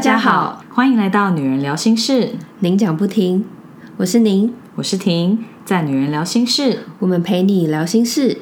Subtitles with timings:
[0.00, 2.30] 大家好，欢迎来到女人聊心事，
[2.60, 3.44] 您讲不停，
[3.98, 8.38] 我是您，我是婷，在女人聊心事，我们陪你聊心事。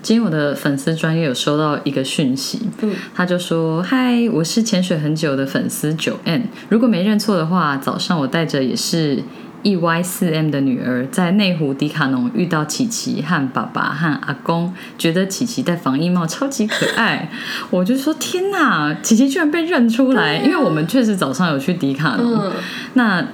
[0.00, 2.94] 今天我的粉丝专业有收到一个讯息，嗯。
[3.14, 9.22] 他就说：“嗨，我是潜水很久的粉丝九 N，如果没认错的话，早上我带着也是
[9.66, 17.28] EY 四 M 的女儿在内湖迪卡侬遇到琪琪和爸爸和阿公，觉得琪琪戴防疫帽超级可爱，
[17.70, 22.52] 我就说天哪，琪琪居然被认出来，因为我们确实早上有去迪卡侬，嗯，
[22.94, 23.26] 那。”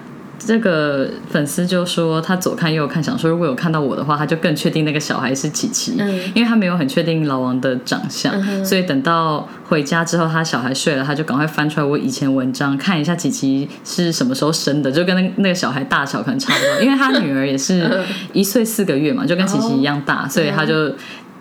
[0.47, 20.93] 这个粉丝就说他左看右看，想说如果有看到我的话，他就更确定那个小孩是琪琪，嗯因为他没有很确定老王的长相，嗯所以等到回家之后，他小孩睡了，他就赶快翻出来我以前文章看一下琪琪是什么时候生的，就跟那那个小孩大小可能差不多， 因为他女儿也是一岁四个月嘛，就跟琪琪一样大，所以他就。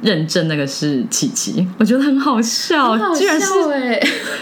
[0.04, 3.48] 认证那个是琪琪，我觉得很好笑，居然是。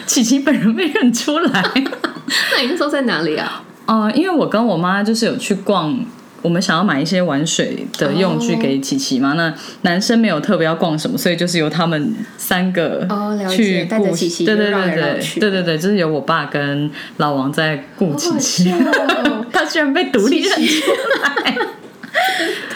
[0.05, 1.61] 琪琪本人被认出来。
[2.55, 3.61] 那你那时候在哪里啊？
[3.89, 5.99] 呃，因为我跟我妈就是有去逛，
[6.43, 9.33] 我们想要买一些玩水的用具给琪琪嘛。
[9.33, 13.99] 那男生没有特别要逛什么，所以就是由他们三个哦了解去带。
[14.11, 18.71] 琪琪对对对对对对对，就是由我爸跟老王在顾琪琪。
[19.51, 20.91] 他居然被独立认出
[21.23, 21.57] 来。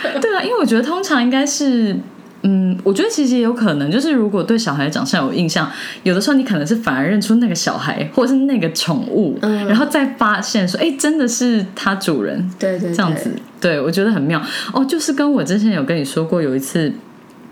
[0.19, 1.95] 对啊，因为我觉得通常应该是。
[2.43, 5.71] 嗯，我觉得其实也有可能，就是如果对小孩长相有印象，
[6.03, 9.65] 有的时候你可能是反而认出那个小孩或者是那个宠物，嗯。
[9.67, 14.41] 然后再发现说，哎，真的是他主人，对对对，这样子，对我觉得很妙。
[14.73, 14.83] 哦。
[14.83, 16.91] 就是跟我之前有跟你说过，有一次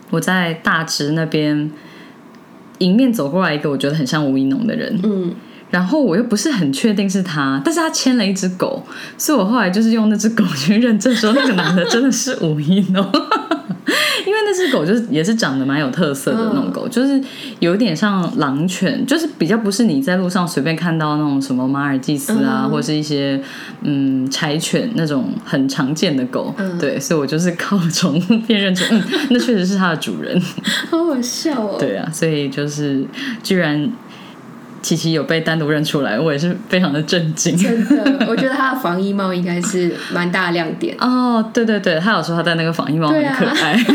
[0.09, 1.71] 我在大直那边
[2.79, 5.33] 迎面走过来一个我觉得很像吴一农的人，嗯，
[5.71, 8.85] 然后我又不是很确定是他，但是他牵了一只狗，
[9.17, 13.03] 所以我后来就是用那只狗去认证说那个男的真的是吴一农。
[14.23, 17.19] 因为那只狗就是也是长得蛮有特色的那种狗，就是
[17.59, 23.41] 有点像狼犬，就是比较不是你在路上随便看到那种什么马尔济斯啊，嗯或者是一些
[23.81, 26.53] 嗯柴犬那种很常见的狗。
[26.57, 30.39] 嗯对，所以我就是靠宠物辨认出， 嗯，那确实是它的主人。
[30.89, 31.77] 好好笑哦。
[31.79, 33.03] 对啊，所以就是
[33.41, 33.89] 居然
[34.81, 37.55] 琪琪有被单独认出来，我也是非常的震惊。
[37.55, 40.95] 真的，我觉得他的防疫帽应该是蛮大的亮点。
[41.01, 43.77] 哦，对对对，他有说他戴那个防疫帽很可爱。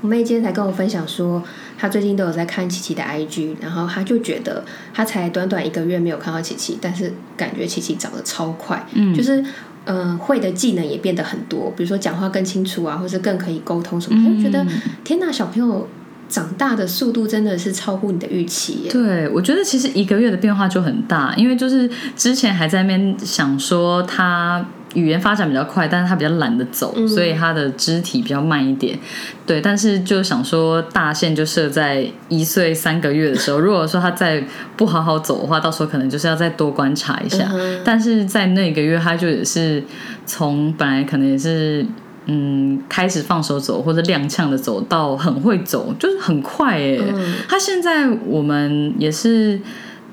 [0.00, 1.40] 我妹今天才跟我分享说，
[1.78, 9.44] 她最近都有在看琪琪的 IG，然后她就觉得她才短短一个月没有看到琪琪，但是感觉琪琪长得超快，嗯就是
[9.84, 14.66] 呃会的技能也变得很多，比如说讲话更清楚啊，或是更可以沟通什么，她就觉得
[15.04, 15.88] 天呐，小朋友
[16.28, 18.90] 长大的速度真的是超乎你的预期耶。
[18.90, 28.98] 对，我觉得其实一个月的变化就很大，因为就是之前还在那边想说他语言发展比较快，但是他比较懒得走，嗯所以他的肢体比较慢一点。
[29.46, 34.42] 对，但是就想说大限就设在一岁三个月的时候，如果说他再
[34.76, 37.50] 不好好走的话，到时候可能就是要再多观察一下。
[37.52, 39.82] 嗯但是在那个月，他就也是
[40.24, 41.84] 从本来可能也是。
[42.26, 47.02] 嗯，开始放手走或者踉跄的走到很会走，就是很快耶。
[47.14, 49.60] 嗯他现在我们也是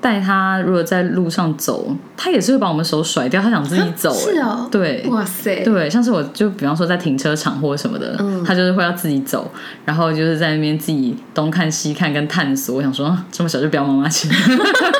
[0.00, 4.12] 带他，如果在路上走，他也是会把我们手甩掉，他想自己走。
[4.14, 5.04] 是哦对。
[5.10, 9.50] 哇塞，对，像是我就比方说在停车场或什么的，嗯他就是会要自己走，
[9.84, 12.76] 然后就是在那边自己东看西看跟探索。
[12.76, 14.30] 我想说，啊这么小就不要妈妈牵，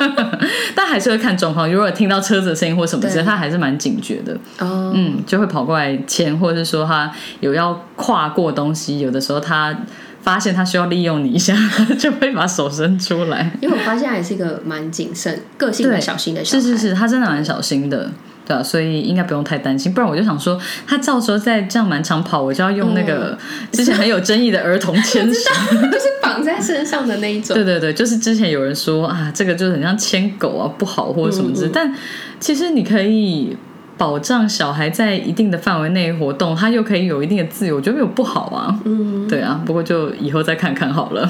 [0.75, 1.71] 但还是会看状况。
[1.71, 4.33] 如果听到车子的声音或什么其实，他还是蛮警觉的。
[4.59, 9.75] 哦，嗯，就会跑过来牵，或者是说他有要跨过东西，有的时候他
[10.23, 11.55] 发现他需要利用你一下，
[11.97, 13.51] 就会把手伸出来。
[13.61, 16.63] 因为我发现他也是一个蛮谨慎、个性蛮小心的小孩。
[16.63, 18.09] 是是是，他真的蛮小心的。
[18.43, 23.37] 对啊，所以应该不用太担心，不然我就想说，他到时候再这样满场跑，我就要用那个
[23.71, 25.91] 之前很有争议的儿童 牵绳。
[25.91, 27.53] 就是绑在身上的那一种。
[27.53, 31.95] 对对对，就是之前有人说啊，这个就是很像牵狗啊，不好或者什么之类，嗯嗯但
[32.39, 33.55] 其实你可以
[34.01, 38.75] 保障小孩在一定的范围内活动，他又可以有一定的自由，我觉得没有不好啊。
[38.83, 41.29] 嗯，对啊，不过就以后再看看好了。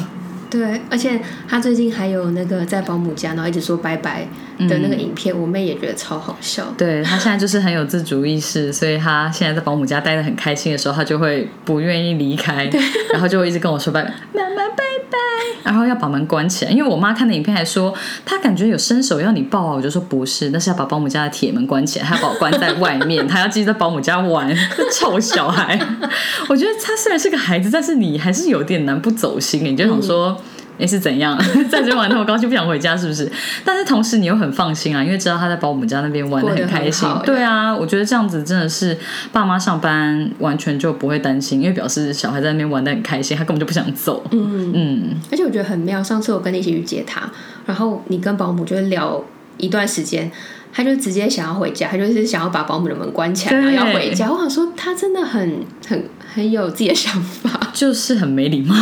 [0.49, 1.19] 对，而且
[1.49, 4.25] 他最近还有那个在保姆家，然后一直说拜拜
[4.67, 6.63] 的那个影片，我妹也觉得超好笑。
[6.77, 12.69] 对她现在就是很有自主意识，所以她现在在保姆家待的很开心的时候，她就会不愿意离开，
[13.11, 15.17] 然后就会一直跟我说拜拜，妈妈拜拜，
[15.63, 16.71] 然后要把门关起来。
[16.71, 17.93] 因为我妈看的影片还说，
[18.25, 24.55] 她感觉有伸手要你抱啊，我就说不是，那是要把保姆家的铁门关起来，她要把我关在外面，她要继续在保姆家玩，
[24.93, 25.79] 臭小孩。
[26.49, 30.41] 我觉得她虽然是个孩子，但是你还是有点难不走心，你就想说。
[30.79, 31.37] 哎是怎样，
[31.69, 33.31] 在这边玩那么高兴，不想回家是不是？
[33.63, 37.07] 但是同时你又很放心啊，因为知道他在保姆家那边玩的很开心。
[37.23, 38.97] 对啊，我觉得这样子真的是
[39.31, 44.23] 爸妈上班完全就不会担心，因为表示小孩在那边玩的很开心，他根本就不想走。
[44.31, 46.01] 嗯，嗯，而且我觉得很妙。
[46.01, 47.29] 上次我跟你一起去接他，
[47.65, 49.23] 然后你跟保姆就是聊
[49.57, 50.31] 一段时间，
[50.73, 54.31] 他就直接想要回家，他就是想要把保姆的门关起来，然后要回家。
[54.31, 56.03] 我想说，他真的很很
[56.33, 57.59] 很有自己的想法。
[57.73, 58.75] 就是很没礼貌，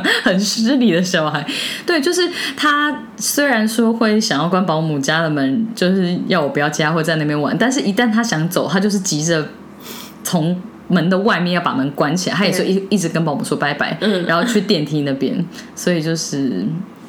[0.24, 1.44] 很失礼的小孩。
[1.86, 9.46] 对，就是他虽然说会想要关保姆家的门，就是要我不要接他会在那边玩，但是一旦他想走，他就是急着
[10.22, 10.60] 从。
[10.88, 15.42] 门的外面要把门关起来，他也是一一直跟保姆说拜拜，嗯然后去电梯那边，
[15.74, 16.66] 所以就是，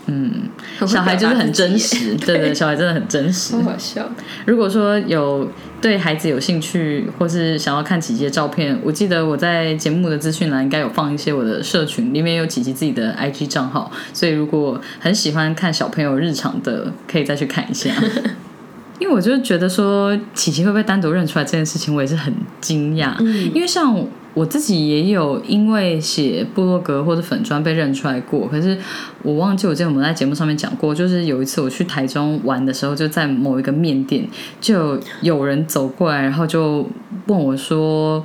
[0.08, 0.50] 嗯，
[0.86, 3.72] 小孩就是很真实， 对对，小孩真的很真实好。
[3.72, 4.10] 好笑。
[4.46, 5.50] 如果说有
[5.82, 17.90] 对孩子有兴趣，或是想要看琪琪的照片，我记得我在节目的资讯栏应该有放一些我的社群，里面有琪琪自己的 IG 账号，所以如果很喜欢看小朋友日常的，可以再去看一下。
[19.00, 23.16] 因为我就觉得说琪琪会不会单独认出来这件事情，我也是很惊讶。
[23.20, 23.94] 嗯因为像
[24.34, 28.78] 我自己也有因为写部落格或者粉砖被认出来过，可是
[29.22, 34.28] 我忘记我之前我们在节目上面讲过，就是有一次我去台中玩的时候，就在某一个面店，
[34.60, 36.88] 就有人走过来，然后就
[37.28, 38.24] 问我说。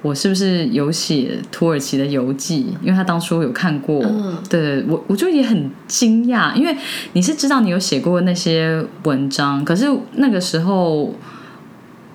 [0.00, 2.72] 我是不是有写土耳其的游记？
[2.80, 6.72] 因为他当初有看过，嗯对我我就也很惊讶，因为
[7.14, 11.12] 你是知道你有写过那些文章，可是那个时候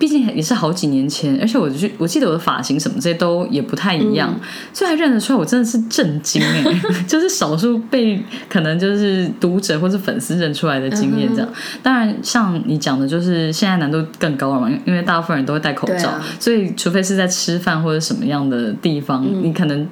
[0.04, 4.38] 毕竟也是好几年前，而且我就我记得我的发型什么这些都也不太一样，
[4.74, 11.50] 所以还认得出来，我真的是震惊哎， 就是少数被可能就是读者或是粉丝认出来的经验这样。
[11.82, 19.88] 当然，像你讲的，就是现在难度更高了嘛，因因为大部分人都会戴口罩，啊所以除非是在吃饭或者什么样的地方，你可能。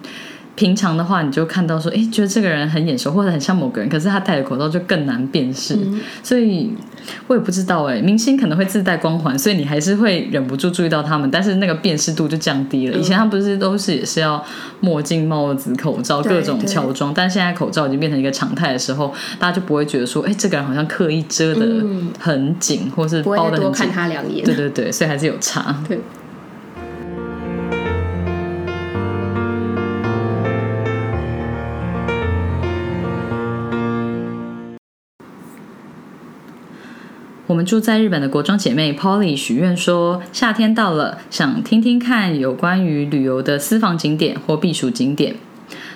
[0.55, 5.77] 平常的话，你就看到说，哎，觉得这个人很眼熟，或者很像某个人，可是他戴着口罩就更难辨识。
[6.21, 6.71] 所以
[7.27, 12.97] 我也不知道，哎，明星可能会自带光环，所以你还是会忍不住注意到他们，但是那个辨识度就降低了。
[12.97, 14.43] 以前他不是都是也是要
[14.81, 21.83] 墨镜、帽子、口罩各种乔装，但现在口罩已经变成一个常态的时候，大家就不会觉得说，哎，这个人好像刻意遮的
[22.19, 23.87] 很紧，或是包的很紧。
[23.91, 24.45] 他两眼。
[24.45, 25.75] 对对对，所以还是有差。
[25.87, 25.99] 对
[37.51, 45.35] 我们住在日本的国中姐妹 Polly 许愿说，夏天到了，想听听看有关于旅游的私房景点或避暑景点。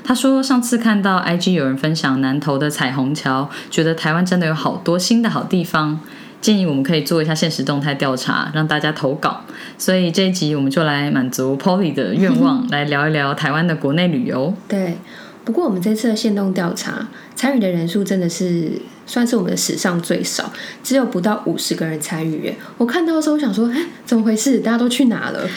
[0.04, 6.02] 她说，上次看到 IG 有人分享南投的彩虹桥，觉得台湾真的有好多新的好地方，
[6.42, 9.40] 建议我们可以做一下现实动态调查，让大家投稿。
[9.78, 14.54] 所以这一集我们就来满足 Polly 的愿望，来聊一聊台湾的国内旅游。
[14.68, 14.98] 对，
[15.46, 20.52] 不过我们这次的限动调查参与的人数真的是算是我们的史上最少，
[20.84, 22.56] 只有不到五十个人参与耶。
[22.78, 24.60] 我看到的时候我想说，哎，怎么回事？
[24.60, 25.48] 大家都去哪了？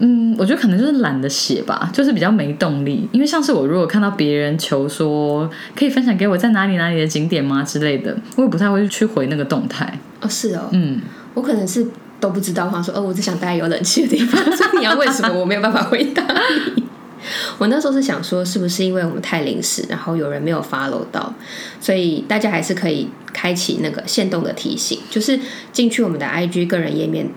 [0.00, 3.08] 嗯，我觉得可能就是懒得写吧，就是比较没动力。
[3.10, 9.98] 因为像是我如果看到别人求说可以分享给我在哪里哪里的景点吗之类的，我也不太会去回那个动态。
[10.20, 11.00] 哦，是哦，嗯，
[11.34, 11.84] 我可能是
[12.20, 14.40] 都不知道，我想说，哦，我只想待在有冷气的地方。
[14.56, 16.24] 所以你要问什么，我没有办法回答
[16.76, 16.77] 你。
[17.58, 21.34] 我那时候是想说，是不是因为我们太临时，然后有人没有 follow 到，
[21.80, 25.38] 所以大家还是可以开启那个限动的提醒，就是
[25.72, 27.28] 进去我们的 IG 个人页面。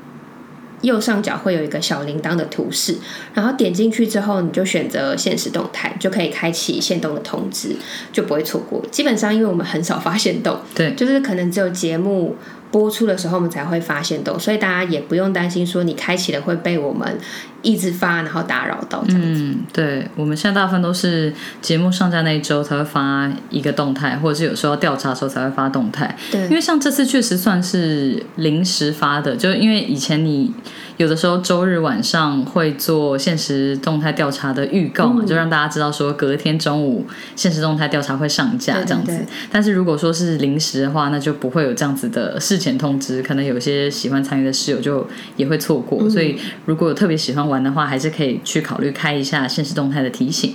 [0.81, 2.97] 右上角会有一个小铃铛的图示，
[3.35, 7.75] 然后点进去之后，你就选择现实动态，就可以开启限动的通知，
[8.11, 8.83] 就不会错过。
[8.89, 12.35] 基本上，因为我们很少发现动，对，就是可能只有节目
[12.71, 17.17] 播出的时候我们才会发现到，所以大家也不用担心说你开启了会被我们
[17.61, 19.43] 一直发，然后打扰到这样子。
[19.43, 26.15] 嗯，对，我们现在大部分都是节目上架那一周才会发一个动态，或者是有时候调查的时候才会发动态。
[26.31, 30.53] 对因为像这次确实算是临时发的，就是因为以前你
[31.01, 39.11] 有的时候周日晚上会做现实动态调查的预告嗯嘛，就让大家知道说隔天中午现实动态调查会上架这样子。
[39.11, 46.07] 对但是如果说是临时的话，那就不会有这样子的事前通知，可能有些喜欢参与的室友就也会错过。
[46.07, 50.53] 所以如果有特别喜欢玩的话，还是可以去考虑开一下现实动态的提醒。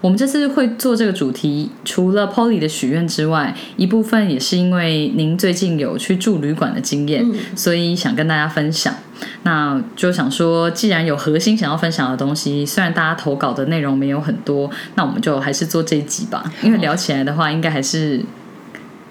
[0.00, 8.94] 我们这次会做这个主题，除了 Polly 的许愿之外，一部分也是因为您最近有去住旅馆的经验，所以想跟大家分享。
[9.42, 18.22] 那就想说，既然有核心想要分享的东西，虽然大家投稿的内容没有很多，那我们就还是做这一集吧，因为聊起来的话，应该还是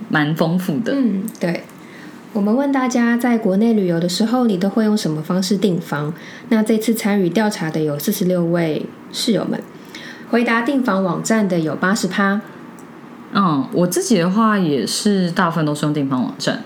[0.10, 0.94] 蛮丰富的。
[0.96, 1.64] 嗯，对。
[2.34, 6.14] 我们问大家，在国内旅游的时候，你都会用什么方式订房？
[6.50, 9.60] 那这次参与调查的有四十六位室友们。
[10.30, 12.42] 回答订房网站的有八十趴。
[13.34, 16.64] 嗯，我自己的话也是大部分都是用订房网站。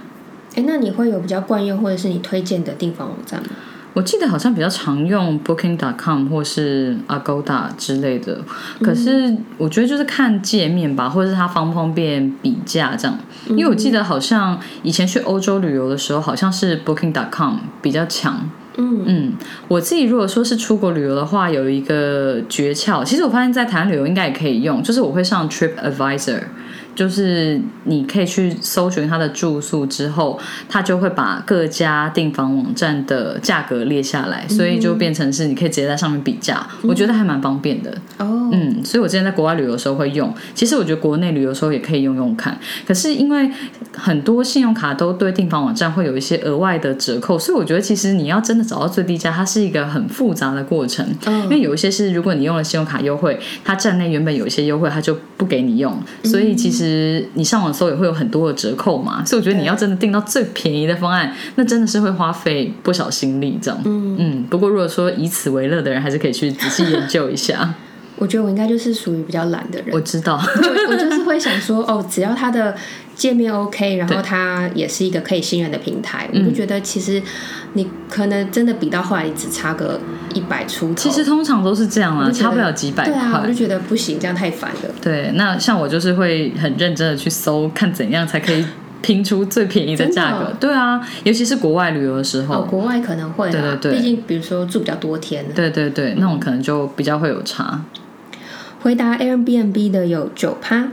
[0.56, 3.50] 哎，那你会有比较惯用或者是你推荐的订房网站吗？
[3.94, 8.42] 我记得好像比较常用 Booking.com 或是 Agoda 之类的，
[8.82, 13.16] 可是我觉得就是看界面吧，或者是它方不方便比价这样。
[13.50, 18.50] 因为我记得好像以前去欧洲旅游的时候，好像是 Booking.com 比较强。
[18.78, 19.34] 嗯嗯，
[19.68, 26.42] 我自己如果说是出国旅游的话，有一个诀窍，其实我发现在台湾旅游应该也可以用，就是我会上 Trip Advisor。
[26.96, 37.92] 就是你可以去搜寻他的住宿之后，他就会把各家订房网站的价格列下来，所以就变成是你可以直接在上面比价，我觉得还蛮方便的。
[38.20, 42.56] 哦，嗯，所以我之前在国外旅游的时候会用，其实我觉得国内旅游的时候也可以用用看。
[42.88, 43.50] 可是因为
[43.94, 51.04] 很多信用卡都对订房网站会有一些额外的折扣，所以我觉得其实你要真的找到最低价，它是一个很复杂的过程。
[51.26, 56.83] 因为有一些是如果你用了信用卡优惠，它站内原本有一些优惠，它就不给你用，所以其实。
[56.86, 63.80] 实你上网搜也会有很多的折扣嘛，所以我觉得你要真的订到最便宜的方案，那真的是会花费不少心力这样。
[63.86, 67.74] 嗯嗯，不过如果说以此为乐的人，还是可以去仔细研究一下。
[68.16, 69.90] 我觉得我应该就是属于比较懒的人。
[69.92, 70.42] 我知道，
[70.90, 72.76] 我就是会想 说，哦，只要它的
[73.16, 77.22] 界面 OK，然后它也是一个可以信任的平台，我就觉得其实
[77.74, 80.00] 你可能真的比到后来，你只差个
[80.34, 80.96] 一百出头。
[80.96, 83.14] 其实通常都是这样啊，差不了几百块。
[83.14, 84.90] 对啊，我就觉得不行，这样太烦了。
[85.02, 88.64] 对，那像我就是会很认真的去搜，看怎样才可以
[89.02, 90.54] 拼出最便宜的价格。
[90.60, 97.82] 对啊，尤其是国外旅游的时候，哦，国外可能会，对对对，毕竟比如说住比较多天，对对对，那种可能就比较会有差。
[98.84, 100.90] 回答 Airbnb 的有九趴，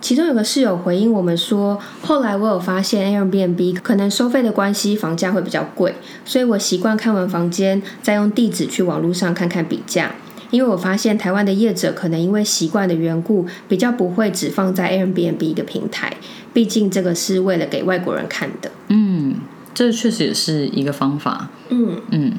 [0.00, 5.94] 其中有个室友回应我们说，后来我有发现 Airbnb 可能收费的关系，房价会比较贵，
[6.24, 10.14] 所以我习惯看完房间再用地址去网络上看看比价，
[10.50, 16.16] 因为我发现台湾的业者可能因为习惯的缘故，比较不会只放在 Airbnb 一个平台，
[16.54, 18.70] 毕竟这个是为了给外国人看的。
[18.88, 19.34] 嗯，
[19.74, 21.50] 这确实也是一个方法。
[21.68, 22.32] 嗯嗯，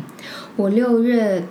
[0.56, 1.48] 我六月。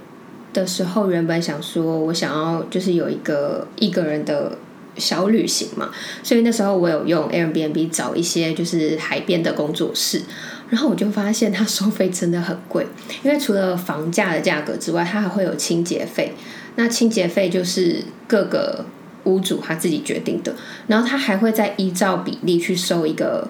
[0.56, 4.56] 的时候，原本想说，我想要就是有一个一个人的
[4.96, 5.90] 小旅行嘛，
[6.22, 10.22] 所以那时候我有用 Airbnb 找一些就是海边的工作室，
[10.70, 12.86] 然后我就发现它收费真的很贵，
[13.22, 16.32] 因为除了房价的价格之外，它还会有清洁费，
[16.76, 18.86] 那清洁费就是各个
[19.25, 20.54] 屋主他自己决定的，
[20.86, 23.48] 然后他还会再依照比例去收一个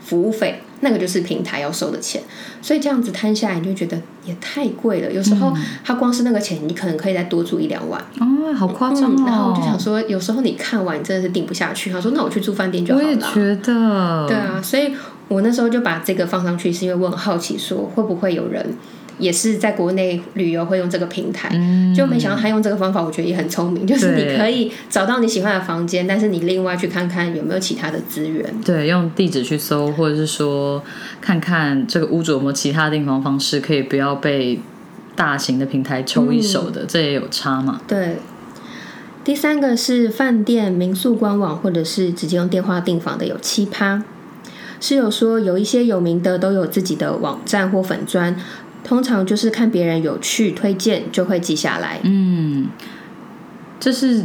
[0.00, 0.60] 服务费。
[0.80, 2.22] 那个就是平台要收的钱，
[2.62, 5.12] 所以这样子摊下来，你就觉得也太贵了。
[5.12, 5.52] 有时候
[5.84, 8.00] 他光是那个钱，你可能可以再多住一两晚。
[8.20, 9.24] 哦，好夸张哦！
[9.26, 11.90] 然后我就想说，有时候你看完你真的是定不下去。
[11.90, 14.26] 他说：“那我去住饭店就好了。”我也觉得。
[14.28, 14.92] 对啊，所以
[15.28, 18.76] 我那时候就把这个放上去，是因为我很好奇，说会不会有人。
[19.18, 21.48] 也是在国内旅游会用这个平台，
[21.94, 23.86] 就没想到他用这个方法，我觉得也很聪明。
[23.86, 28.44] 就是你可以找到你喜欢的房间，但是你另外去看看有没有其他的资源。
[28.64, 30.82] 对，用地址去搜，或者是说
[31.20, 34.60] 看看这个屋主有没有其他订房方式，可以不要被
[35.16, 37.80] 大型的平台抽一手的，这也有差嘛？
[37.88, 38.16] 对。
[39.24, 44.02] 第三个是饭店、民宿官网，或者是直接用电话订房的有七趴。
[44.80, 48.34] 室友说有一些有名的都有自己的网站或粉砖。
[48.88, 52.00] 通常就是看别人有趣推荐，就会记下来。
[52.04, 52.68] 嗯，
[53.78, 54.24] 这是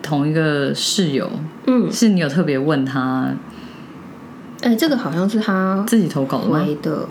[0.00, 1.28] 同一个室友。
[1.66, 3.34] 嗯，是你有特别问他？
[4.62, 7.08] 哎，这个好像是他自己投稿回的，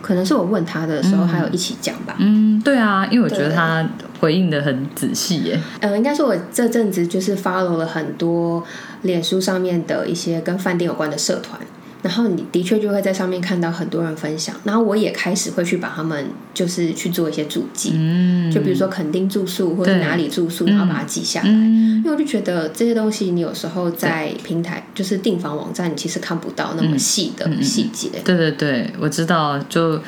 [0.00, 2.14] 可能是我问他的时候，还有一起讲吧。
[2.20, 3.84] 嗯，对啊，因为我觉得他
[4.20, 5.60] 回应的很仔细耶。
[5.80, 8.62] 呃，应该说我这阵子就是 follow 了很多
[9.02, 11.58] 脸书上面的一些跟饭店有关的社团。
[12.02, 28.10] 然后你的确就会在上面看到很多人分享，然后我也开始会去把他们就是去做一些注记，嗯，就比如说肯定住宿或者哪里住宿，然后把它记下来，因为我就觉得这些东西你有时候在平台就是订房网站，你其实看不到那么细的细节。
[28.24, 30.00] 对对对，我知道，就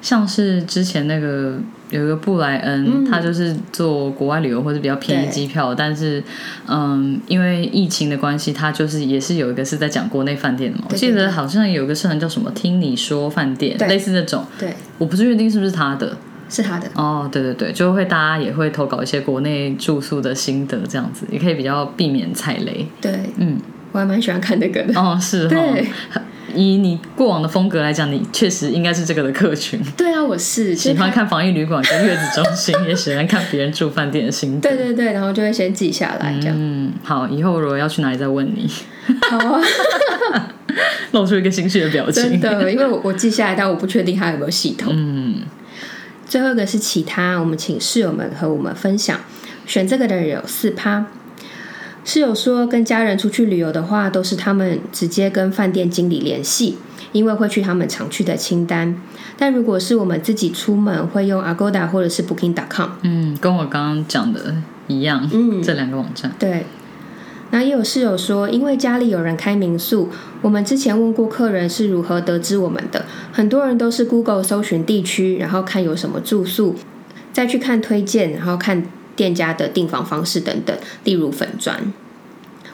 [0.00, 1.58] 像是之前那个。
[1.90, 6.22] 有一个布莱恩，他就是做国外旅游或者比较便宜机票，但是
[6.66, 10.86] 嗯，因为疫情的关系，他就是也是有一个是在讲国内饭店的嘛。
[10.90, 14.44] 我记得好像有一个社团叫什么“听你说饭店”，类似那种。
[14.58, 16.16] 对，我不是确定是不是他的，
[16.48, 16.88] 是他的。
[16.94, 22.86] 哦，对对对，就会大家也会投稿一些国内住宿的心得，这样子也可以比较避免踩雷。
[23.00, 23.58] 对，嗯，
[23.94, 25.00] 我还蛮喜欢看那个的。
[25.00, 25.86] 哦，是，对。
[26.52, 29.80] 以你过往的风格来讲，你确实应该是这个的客群。
[29.96, 34.68] 对啊，我是喜欢看防疫旅馆跟月子中心，也喜欢看别人住饭店的心得。
[34.74, 36.56] 对对对，然后就会先记下来，这样。
[36.58, 38.68] 嗯，好，以后如果要去哪里再问你。
[39.30, 39.62] 好啊，
[41.12, 42.24] 露出一个心虚的表情。
[42.24, 44.92] 真的，因为我我记下来，但我不确定它有没有系统。
[44.92, 45.36] 嗯。
[46.26, 49.20] 最后一个是其他，我们请室友们和我们分享。
[49.66, 51.06] 选这个的人有四趴。
[52.04, 56.76] 室友说，跟家人出去旅游的话，都是他们直接跟饭店经理联系，
[57.12, 58.94] 因为会去他们常去的清单。
[59.38, 62.90] 但如果是我们自己出门，会用 Agoda 或者是 Booking.com。
[63.02, 64.54] 嗯，跟我刚刚讲的
[64.86, 66.30] 一样，嗯这两个网站。
[66.38, 66.66] 对，
[67.50, 70.10] 那也有室友说，因为家里有人开民宿，
[70.42, 76.76] 我们之前问过客人是如何得知我们的，很多人都是 Google 搜寻地区，然后看有什么住宿，
[77.32, 78.84] 再去看推荐，然后看
[79.16, 81.92] 店家的订房方式等等，例如粉砖。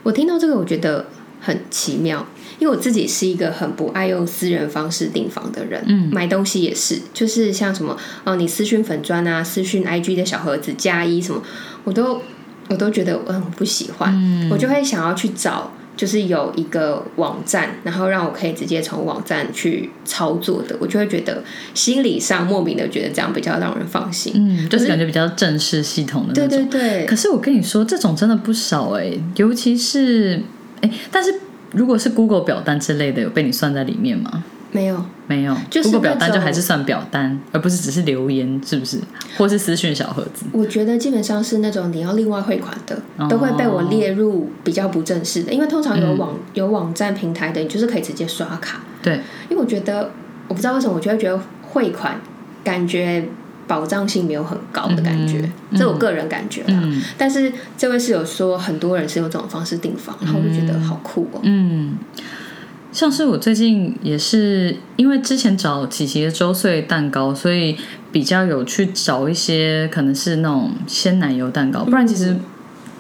[0.03, 1.07] 我听到这个，我觉得
[1.41, 2.27] 很奇妙，
[2.59, 11.43] 因为我自己是一个很不爱用私人方式订房的人，嗯买东西也是，就是像什么哦，你私讯粉砖啊，私讯 IG 的小盒子加一什么，
[11.85, 12.23] 我都
[12.69, 15.73] 我都觉得我很不喜欢，我就会想要去找。
[16.01, 24.33] 就是有一个网站，然后让我可以直接从网站去操作的，我就会觉得心理上莫名的觉得这样比较让人放心。
[24.35, 26.71] 嗯，就是感觉比较正式系统的那对种。
[26.71, 30.41] 对对，可是我跟你说，这种真的不少哎、尤其是
[30.81, 31.35] 哎、但是
[31.73, 34.43] 如果是 Google 表单之类的，有被你算在里面吗？
[34.73, 39.01] 没有，没有、就是 e 那表单就种还是算表单，而不是只是留言，是不是？
[39.37, 40.45] 或是私讯小盒子。
[40.53, 48.81] 我觉得基本上是那种你要另外汇款的，哦都会被我列入比较不正式的，因为通常有网、有网站平台的，你就是可以直接刷卡。
[49.03, 49.15] 对，
[49.49, 50.11] 因为我觉得
[50.47, 52.21] 我不知道为什么，我就会觉得汇款
[52.63, 53.25] 感觉
[53.67, 56.81] 保障性没有很高的感觉，嗯这我个人感觉啦。
[56.83, 61.41] 嗯但是这位室友说，很多人是用这种方式订房，然后我就觉得好酷哦。
[61.45, 61.97] 嗯，
[62.93, 67.77] 像是我最近也是因为之前找琪琪的周岁蛋糕，所以
[68.11, 72.37] 比较有去找一些可能是那种鲜奶油蛋糕，不然其实。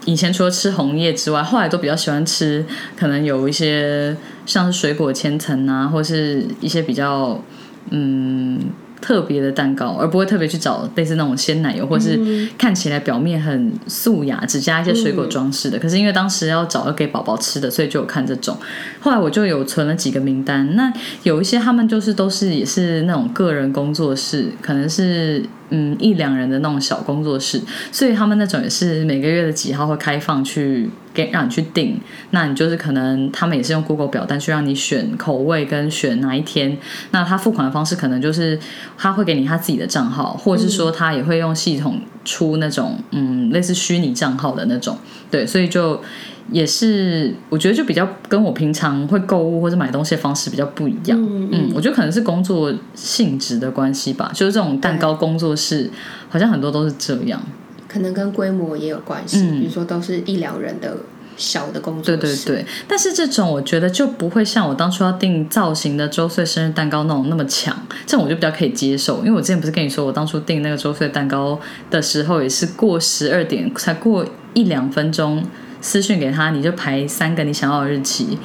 [0.06, 2.64] 以前除了吃红叶之外，后来都比较喜欢吃，
[2.96, 4.16] 可能有一些
[4.46, 7.38] 像是水果千层啊，或是一些比较
[7.90, 8.58] 嗯
[9.00, 15.78] 特别的蛋糕，而不会特别去找类似那种鲜奶油，或是看起来表面很素雅，只加一些水果装饰的。
[15.78, 18.56] 可是因为当时要找要给宝宝吃的，所以就有看这种。
[19.00, 31.98] 后来我就有存了几个名单，那有一些他们就是都是也是那种个人工作室，可能是嗯一两人的那种小工作室，所以他们那种也是每个月的几号会开放去给让你去订，
[32.30, 36.76] 那你就是可能他们也是用 Google 表单去让你选口味跟选哪一天，
[37.10, 38.58] 那他付款的方式可能就是
[38.96, 44.98] 他会给你他自己的账号，或者是说他也会用系统出那种嗯类似虚拟账号的那种，
[45.30, 46.00] 对，所以就。
[46.50, 51.18] 也是，我觉得就比较跟我平常会购物或者买东西的方式比较不一样。
[51.20, 55.90] 嗯嗯，我觉得可能是工作性质的关系吧，就是这种蛋糕工作室，
[56.28, 57.40] 好像很多都是这样。
[57.88, 60.96] 可能跟规模也有关系，嗯比如说都是一两人的
[61.36, 62.46] 小的工作室。
[62.46, 69.18] 对对，但是这种我觉得就不会像我当初要订造型的周岁生日蛋糕那种那么强，这种我就比较可以接受。
[69.18, 71.58] 因为我之前不是跟你说，我当初订那个周岁蛋糕
[71.90, 75.42] 的时候，也是过十二点才过一两分钟
[75.80, 78.38] 私讯给他，你就排三个你想要的日期。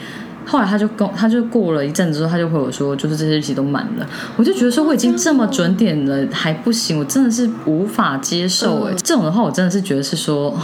[0.45, 4.07] 后来他就跟他就过了一阵子之后，他就回我说，就是这些日期都满了。
[4.37, 10.55] 我就觉得说我已经这么准点了还不行，我真的是无法接受哎、这种的话，我真的是觉得是说。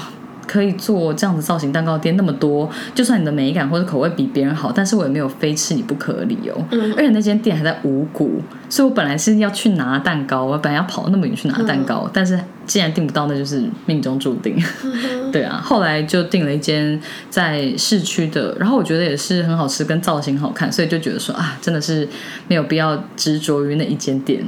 [0.51, 6.53] 可以做这样子造型蛋糕店那么多，就算你的美感或者口味比别人好，但是我也没有非吃你不可的理由。
[6.71, 14.61] 嗯而且那间店还在五谷，所以我本来是要去拿蛋糕，我本来要跑那么远去拿蛋糕，但是既然订不到，那就是命中注定。
[15.31, 22.05] 对啊，后来就订了一间在市区的，然后我觉得也是很好吃，跟造型好看，所以就觉得说啊，真的是
[22.49, 24.43] 没有必要执着于那一间店。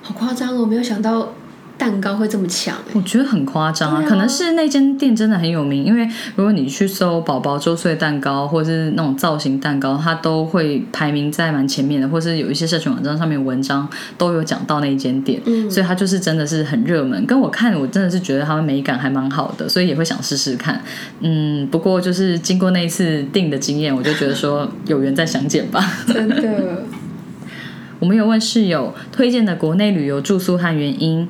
[0.00, 0.64] 好夸张哦！
[0.64, 1.32] 没有想到
[1.78, 13.88] 蛋糕会这么强欸我觉得很夸张啊，啊可能是那间店真的很有名，因为如果你去搜宝宝周岁蛋糕或者是那种造型蛋糕，它都会排名在蛮前面的，或是有一些社群网站上面文章
[14.18, 17.24] 都有讲到那一间店，嗯所以它就是真的是很热门。
[17.24, 20.82] 跟我看，我真的是觉得他们美感还蛮好的，所以也会想试试看。
[21.20, 25.80] 嗯，不过就是经过那一次订的经验，我就觉得说有缘再相见吧。
[26.06, 26.82] 真的。
[28.00, 31.28] 我们有问室友推荐的国内旅游住宿和原因。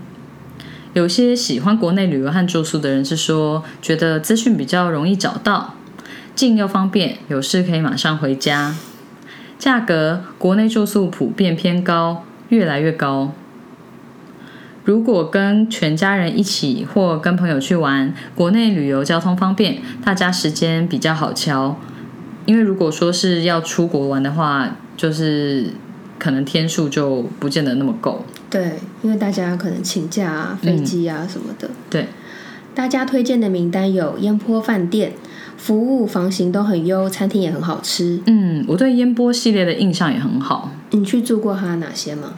[0.94, 5.74] 有些喜欢国内旅游和住宿的人是说，觉得资讯比较容易找到，
[6.34, 8.74] 近又方便，有事可以马上回家。
[9.58, 13.32] 价格，国内住宿普遍偏高，越来越高。
[14.84, 21.76] 如果跟全家人一起或跟朋友去玩，国内旅游交通方便，大家时间比较好瞧。
[22.46, 25.74] 因为如果说是要出国玩的话，就是
[26.18, 28.24] 可能天数就不见得那么够。
[28.50, 31.70] 对，因为大家可能请假啊、飞机啊什么的。
[31.90, 32.06] 对，
[32.74, 35.12] 大家推荐的名单有烟波饭店，
[35.56, 38.20] 服务房型都很优，餐厅也很好吃。
[38.26, 42.34] 嗯，我对烟波系列的印象也很好，你去住过它哪些吗？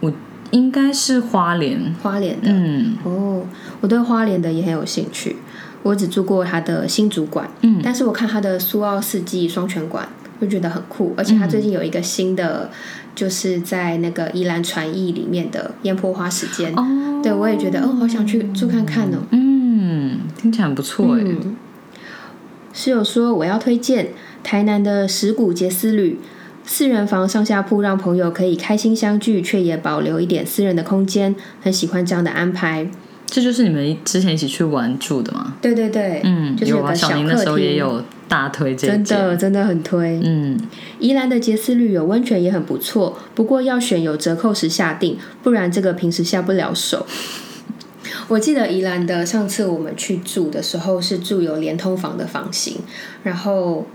[0.00, 0.12] 我
[0.50, 1.94] 应该是花莲。
[2.02, 2.48] 花莲的。
[2.50, 3.46] 嗯，哦，
[3.80, 5.36] 我对花莲的也很有兴趣。
[5.82, 10.08] 我只住过它的新主管，嗯但是我看它的苏澳四季双全馆，
[10.40, 12.68] 就觉得很酷，而且它最近有一个新的，
[13.16, 19.18] 就是在那个宜兰传艺里面的烟波花时间，哦，对我也觉得哦，好想去住看看哦。
[19.32, 21.22] 嗯，听起来很不错哎。
[21.24, 21.56] 嗯，
[22.72, 24.10] 室友说我要推荐
[24.44, 26.20] 台南的石鼓杰斯旅。
[26.68, 32.90] 四人房上下铺，让朋友可以开心相聚，却也保留一点私人的空间，很喜欢这样的安排。
[33.24, 35.54] 这就是你们之前一起去玩住的吗？
[35.62, 39.04] 对对对，嗯，就是个小小宁那时候也有大推这真。
[39.04, 40.20] 的真的很推。
[40.22, 40.58] 嗯，
[40.98, 47.06] 宜兰的杰斯旅有温泉也很不错，不过要选有折扣时下定，不然这个平时下不了手。
[48.28, 52.78] 我记得宜兰的上次我们去住的时候是住有连通房的房型，
[53.22, 53.86] 然后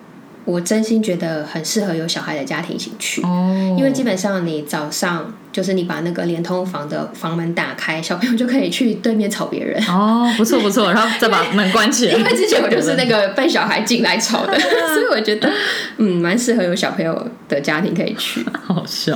[0.45, 3.21] 我真心觉得很适合有小孩的家庭一起去。
[3.21, 9.81] 哦，因为基本上你早上就是你把那个连通房的房门打开，小朋友就可以去对面吵别人。
[9.87, 12.17] 哦，不错不错， 然后再把门关起来。
[12.17, 15.51] 因为之前我就是那个被小孩进来吵的， 所以我觉得
[15.97, 18.43] 嗯蛮适合有小朋友的家庭可以去。
[18.65, 19.15] 好笑。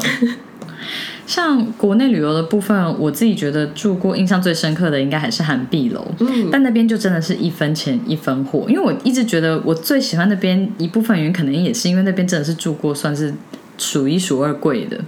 [1.25, 6.49] 像国内旅游的部分，我自己觉得住过印象最深刻的应该还是韩碧楼，嗯。
[6.51, 13.33] 但那边就真的是一分钱一分货，因为我一直觉得我最喜欢那边一部分原因，可能也是因为那边真的是住过算是
[13.77, 14.99] 数一数二贵的。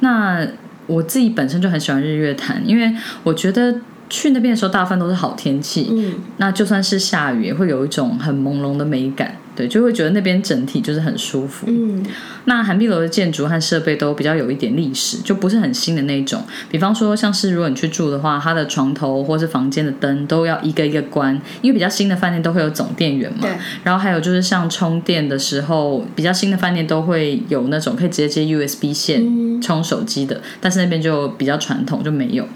[0.00, 0.46] 那
[0.86, 3.74] 我自己本身就很喜欢日月潭，因为我觉得
[4.10, 11.66] 去那边的时候大部分都是好天气，嗯，那就算是下雨，也会有一种很朦胧的美感，对，就会觉得那边整体就是很舒服。
[11.68, 12.02] 嗯，
[12.46, 16.42] 那韩碧楼的建筑和设备都比较有一点历史，就不是很新的那种。
[16.70, 23.50] 比方说，像是如果你去住的话，它的床头或是房间的灯都要一个一个关，因为比较新的饭店都会有总电源嘛对。
[23.84, 32.48] 然后还有就是像充电的时候，比较新的饭店都会有那种可以直接接 USB 线充手机的，但是那边就比较传统，就没有。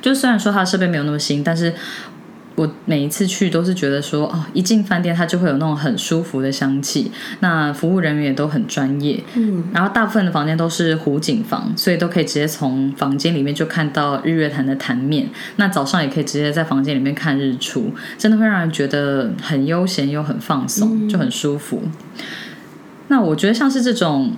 [0.00, 1.72] 就虽然说它的设备没有那么新，但是
[2.54, 7.10] 我每一次去都是觉得说，哦，一进饭店它就会有那种很舒服的香气，
[7.40, 15.28] 那服务人员也都很专业，嗯，然后大部分的房间都是湖景房，所以都可以直接从房间里面就看到日月潭的潭面。
[15.56, 21.82] 那早上也可以直接在房间里面看日出，真的会让人觉得很悠闲又很放松，就很舒服。
[23.08, 24.32] 那我觉得像是这种。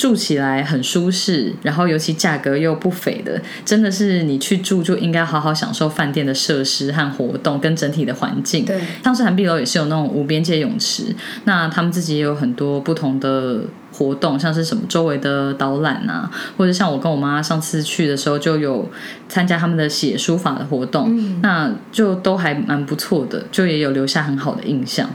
[0.00, 8.64] 住起来很舒适，然后尤其价格又不菲的，真的是你去住就应该好好享受饭店的设施和活动跟整体的环境。
[8.64, 13.60] 对，像是韩碧楼也是有那种无边界泳池，那他们自己也有很多不同的
[13.92, 18.90] 活动，像是什么周围的导览啊，或者像我跟我妈上次去的时候就有
[19.28, 25.10] 参加他们的写书法的活动，那就都还蛮不错的，就也有留下很好的印象。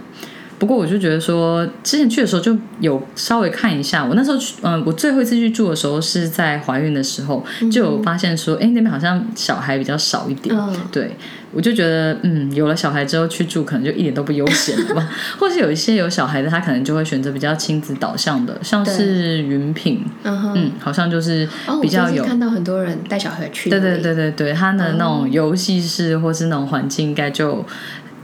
[0.57, 4.05] 不过我就觉得说，之前去的时候就有稍微看一下。
[4.05, 10.55] 我那时候去，嗯、我最后一次去住的时候是在怀孕的时候，就有发现说，哎、那边好像小孩比较少一点。
[10.57, 11.15] 嗯对，
[11.51, 15.09] 我就觉得，嗯，有了小孩之后去住，可能就一点都不悠闲了吧。
[15.37, 27.65] 或是有一些有小孩的，他可能就会选择比较亲子导向的，像是云品，嗯好像就是哦，比较有看到很多人带小孩去对对对对对，他的那种游戏室或是那种环境，应该就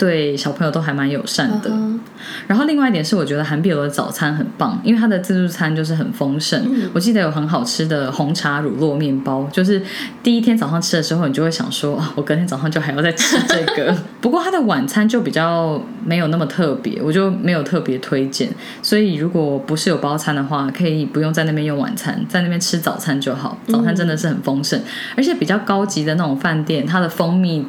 [0.01, 1.69] 对小朋友都还蛮友善的。
[1.69, 1.99] 嗯
[2.47, 6.63] 然后另外一点是，我觉得韩碧楼的早餐很棒，因为它的自助餐就是很丰盛。
[6.93, 9.81] 我记得有很好吃的红茶乳酪面包，就是
[10.21, 13.95] 第一天早上吃的时候，你就会想说啊，我隔天早上就还要再吃这个。
[14.21, 18.49] 不过它的晚餐就比较没有那么特别，我就没有特别推荐。
[18.81, 23.57] 所以如果不是有包餐的话，可以不用在那边用晚餐，在那边吃早餐就好。
[23.67, 24.79] 早餐真的是很丰盛，
[25.17, 27.65] 而且比较高级的那种饭店，它的蜂蜜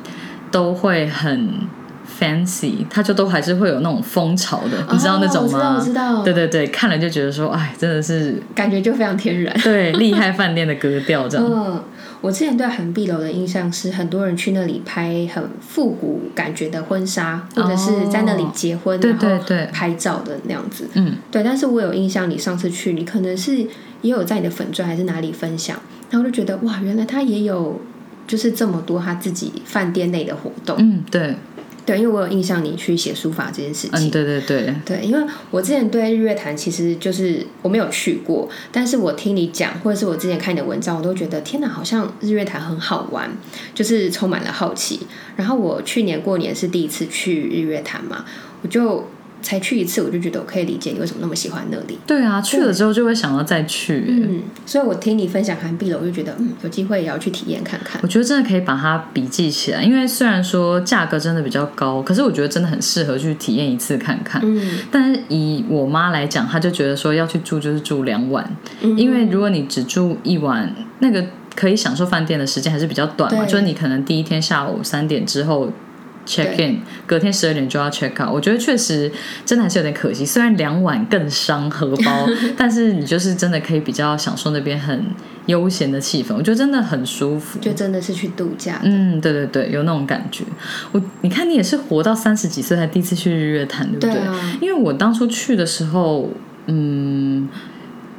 [0.51, 1.51] 都会很。
[2.21, 5.59] fancy，它就都还是会有那种风潮的，你知道那种吗？
[5.59, 9.55] 知道我知道对对对，看了就觉得说，哎，真的是感觉就非常天然。
[9.61, 11.47] 对厉害饭店的格调这样。
[11.51, 11.83] 嗯，
[12.21, 20.89] 我之前对韩碧楼的印象是，很多人去那里拍很复古感觉的婚纱，或者是在那里结婚，对对对拍照的那样子。
[20.95, 21.43] 嗯，对。
[21.43, 25.79] 但是我有印象，你上次去，你可能是也有在你的粉钻还是哪里分享，
[26.11, 27.81] 然后就觉得哇，原来他也有
[28.27, 30.77] 就是这么多他自己饭店内的活动。
[30.79, 31.37] 嗯，对，
[31.85, 34.09] 对，因为我有印象你去写书法这件事情。
[34.09, 43.31] 嗯，对对对，对，因为我之前对日月潭其实就是我没有去过，但是我听你讲，或者是我之前看你的文章，我都觉得天哪，好像日月潭很好玩，
[43.75, 45.01] 就是充满了好奇。
[45.37, 48.25] 然后我去年过年是第一次去日月潭嘛，
[48.63, 49.09] 我就
[49.43, 51.99] 才去一次，我就觉得我可以理解你为什么那么喜欢那里。
[52.07, 54.05] 对啊，去了之后就会想要再去。
[54.09, 58.01] 嗯，所以我听你分享韩碧楼，我就觉得嗯，有机会也要去体验看看。
[58.03, 64.41] 我觉得真的可以把它笔记起来，因为虽然说价格真的比较高，可是我觉得真的很适合去体验一次看看。
[64.45, 68.49] 嗯但是以我妈来讲，她就觉得说要去住就是住两晚，
[68.83, 71.25] 嗯因为如果你只住一晚，那个
[71.55, 75.71] 可以享受饭店的时间还是比较短嘛，就是你可能第一天下午三点之后
[76.27, 78.33] check in，隔天十二点就要 check out。
[78.33, 79.11] 我觉得确实
[79.45, 85.05] 真的还是有点可惜，虽然两晚更伤荷包， 但是你就是真的可以比较享受那边很
[85.47, 87.59] 悠闲的气氛，我觉得真的很舒服。
[87.59, 88.81] 就真的是去度假。
[88.85, 90.45] 嗯，对对对，有那种感觉。
[90.93, 94.13] 我你看，你也是活到三十几岁才第一次去日月潭，对不对？
[94.13, 96.31] 对啊因为我当初去的时候，
[96.67, 97.49] 嗯，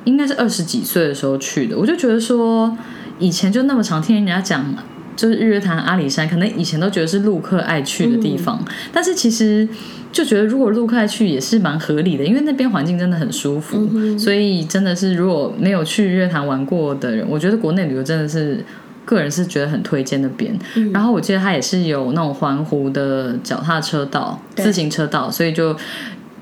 [0.03, 2.77] 应该是二十几岁的时候去的，我就觉得说，
[3.19, 4.75] 以前就那么常听人家讲。
[5.15, 9.67] 就是日月潭、阿里山，可能以前都觉得是陆客爱去的地方，但是其实
[10.11, 18.63] 就觉得如果陆客爱去也是蛮合理的，因为那边环境真的很舒服，所以真的是如果没有去日月潭玩过的人，我觉得国内旅游真的是
[19.05, 20.57] 个人是觉得很推荐那边。
[20.93, 25.75] 然后我记得它也是有那种环湖的脚踏车道、自行车道，所以就。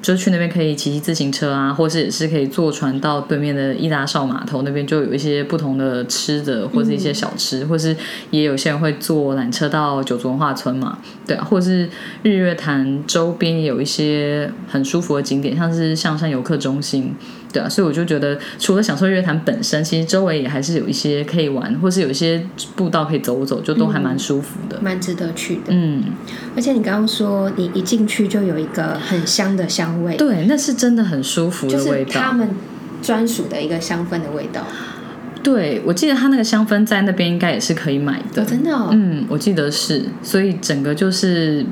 [0.02, 7.96] 就去那边可以骑骑自行车啊，或是也是可以坐船到对面的伊达少码头那边，就有一些不同的吃的，或是一些小吃，或是
[8.32, 11.88] 也有些人会坐缆车到九族文化村嘛，对啊，或是
[12.24, 17.14] 日月潭周边也有一些很舒服的景点，像是象山游客中心，
[17.52, 22.44] 对啊，所以我就觉得除了享受乐坛本身，其实周围也还是有一些可以玩，或是有一些
[22.76, 24.80] 步道可以走走，就都还蛮舒服的。
[24.82, 26.04] 蛮值得去的，嗯，
[26.56, 32.12] 而且你刚刚说你一进去就有一个很香的香味，对，那是真的很舒服的味道。
[32.12, 32.50] 是他们
[33.02, 34.66] 专属的一个香氛的味道。
[35.44, 38.44] 对，我记得他那个香氛在那边应该也是可以买的。
[38.44, 41.66] 哦，真的哦，嗯，我记得是，所以整个就是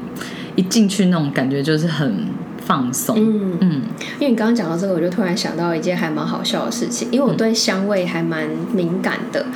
[0.56, 2.26] 一进去那种感觉就是很
[2.70, 3.16] 放松。
[3.18, 3.82] 嗯，嗯，
[4.20, 9.48] 因为你刚刚讲到这个，我就突然想到一件还蛮好笑的事情，因为我对香味还蛮敏感的，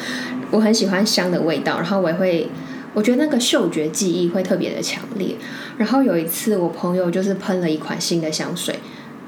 [0.50, 2.50] 我很喜欢香的味道，然后我也会。
[2.96, 5.36] 我觉得那个嗅觉记忆会特别的强烈。
[5.80, 8.76] 然后有一次，我朋友就是喷了一款新的香水，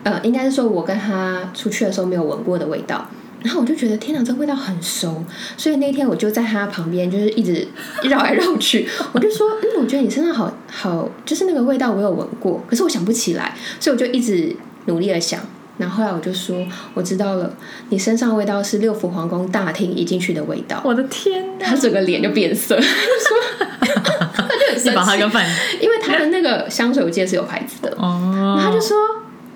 [0.04, 3.10] 呃，应该是说我跟他出去的时候没有闻过的味道。
[3.46, 5.24] 然后我就觉得天哪，这味道很熟，
[5.56, 7.68] 所以那天我就在他旁边，就是一直
[8.02, 8.88] 绕来绕去。
[9.14, 14.56] 我就说，嗯，我觉得你身上好好，就是那个味道我有闻过，可是我想不起来，所以我就一直
[14.88, 15.40] 努力的想。
[15.78, 17.54] 然后后来我就说，我知道了，
[17.90, 20.82] 你身上的味道是六福皇宫大厅一进去的味道。
[20.84, 21.66] 我的天哪！
[21.68, 25.46] 他整个脸就变色，他 就说， 他就很你生气，把他跟饭
[25.80, 28.98] 因为他的那个香水我记得是有牌子的，哦，然后他就说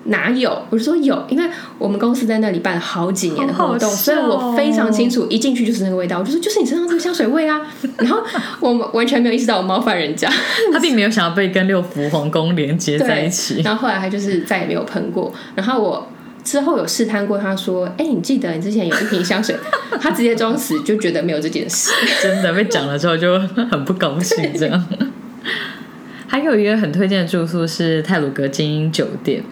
[0.04, 0.62] 哪有？
[0.70, 1.44] 我就说有，因为
[1.78, 6.18] 我们公司在那里办了好几年的活动，好好所以我非常清楚，一进去就是那个味道。
[6.18, 7.60] 我就说就是你身上这个香水味啊，
[7.98, 8.22] 然后
[8.60, 10.30] 我完全没有意识到我冒犯人家，
[10.72, 13.60] 他并没有想要被跟六福皇宫连接在一起。
[13.62, 16.08] 然后后来他就是再也没有喷过，然后我。
[16.42, 19.54] 之后有试探过，他说：“哎、你记得你之前有一瓶香水？”
[20.00, 21.92] 他直接装死，就觉得没有这件事。
[22.22, 23.38] 真的被讲了之后就
[23.70, 24.86] 很不高兴，这样。
[26.26, 29.42] 还有一个很推荐的住宿是泰鲁格精英酒店，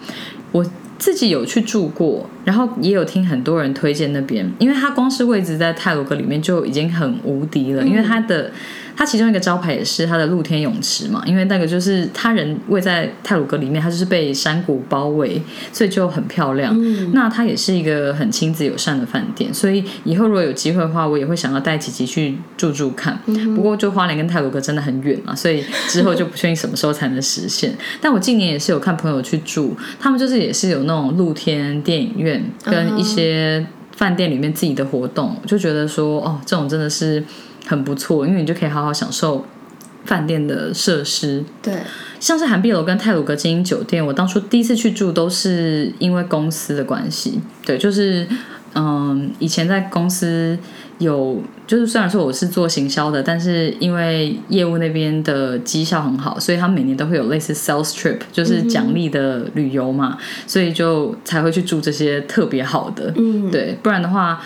[0.51, 0.65] 我
[0.97, 8.51] 自己有去住过，然后也有听很多人推荐那边，因为它光是位置在泰鲁阁里面就已经很无敌了，因为它的。
[8.97, 16.77] 它其中一个招牌也是它的露天泳池嘛，因为那个就是它人位在泰鲁阁里面，它就是被山谷包围，所以就很漂亮。
[17.13, 23.17] 那它也是一个很亲子友善的饭店，所以以后如果有机会的话，我也会想要带琪琪去住住看。
[23.55, 27.73] 不过就花莲跟泰鲁阁真的很远嘛，所以之后就不确定什么时候才能实现。
[28.01, 37.23] 但我近年也是有看朋友去住，他们就是也是有那种露天电影院跟一些饭店里面自己的活动，我就觉得说哦，这种真的是
[37.65, 39.45] 很不错，因为你就可以好好享受
[40.05, 41.43] 饭店的设施。
[41.61, 41.73] 对，
[42.19, 48.27] 像是韩碧楼跟泰鲁格精英酒店，我当初第一次去住都是因为公司的关系，对，就是
[48.75, 50.57] 嗯，以前在公司
[50.97, 64.41] 有，就是虽然说我是做行销的，但是因为业务那边的绩效很好，所以他们每年都会有类似 sales trip，就是奖励的旅游嘛，所以就才会去住这些特别好的，嗯，对，不然的话。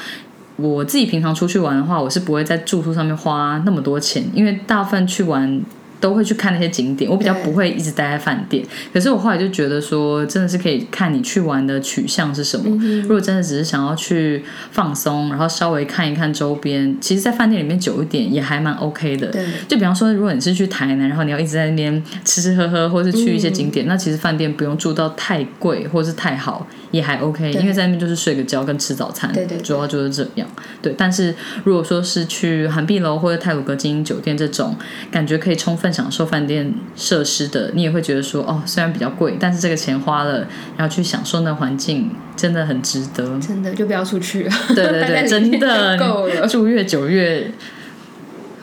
[0.56, 5.60] 我自己平常出去玩的话，我是不会在住宿上面花那么多钱，因为大部分去玩
[6.04, 8.62] 都会去看那些景点，我比较不会一直待在饭店。
[8.94, 12.78] 可是我后来就觉得说，真的是可以看你去玩的取向是什么。
[13.04, 19.28] 如果真的只是想要去放松，然后稍微看一看周边，其实，在饭店里面久一点也还蛮 OK 的。
[19.28, 30.46] 对就比方说，如果你是去台南，然后你要一直在那边吃吃喝喝，或是去一些景点，那其实饭店不用住到太贵或是太好，也还 OK，因为在那边就是睡个觉跟吃早餐，对对对主要就是这样。
[30.82, 34.76] 对，但是如果说是去韩碧楼或者泰鲁阁精英酒店这种，
[35.10, 43.40] 感觉可以充分享受饭店设施的，你也会觉得说，哦，虽然比较贵，但是这个钱花了，然后去享受那环境，真的很值得。
[43.40, 44.52] 真的就不要出去了。
[44.70, 46.48] 对对对， 真的 够了。
[46.48, 47.52] 住越久越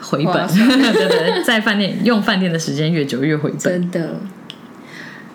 [0.01, 0.47] 回本。
[0.47, 3.59] 对对，在饭店用饭店的时间越久越回本。
[3.59, 4.15] 真的。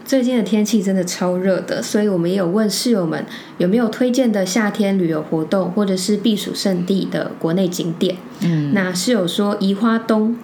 [0.04, 3.26] 最近的天气真的超热的，所以我们也有问室友们
[3.58, 8.16] 有没有推荐的夏天旅游活动或者是避暑胜地的国内景点。
[8.42, 10.36] 嗯，那室友说宜花东，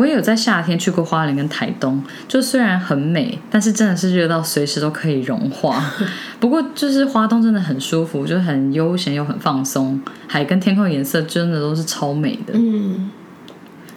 [0.00, 5.92] 我也有在夏天去过花莲跟台东，就虽然很美，但是真的是热到随时都可以融化。
[6.40, 12.54] 不过就是花东真的很舒服，就很悠闲又很放松，海跟天空颜色真的都是超美的。
[12.54, 13.10] 嗯，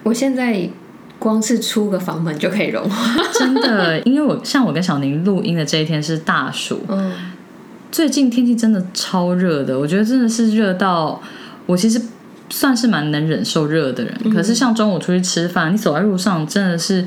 [0.02, 0.68] 我现在
[1.18, 3.22] 光是出个房门就可以融化。
[3.32, 7.12] 真的，因为我像我跟小宁录音的这一天是大暑，嗯，
[7.90, 11.18] 最近天气真的超热的，我觉得真的是热到
[11.64, 11.98] 我其实
[12.54, 17.04] 算是蛮能忍受热的人，可是像中午出去吃饭，你走在路上真的是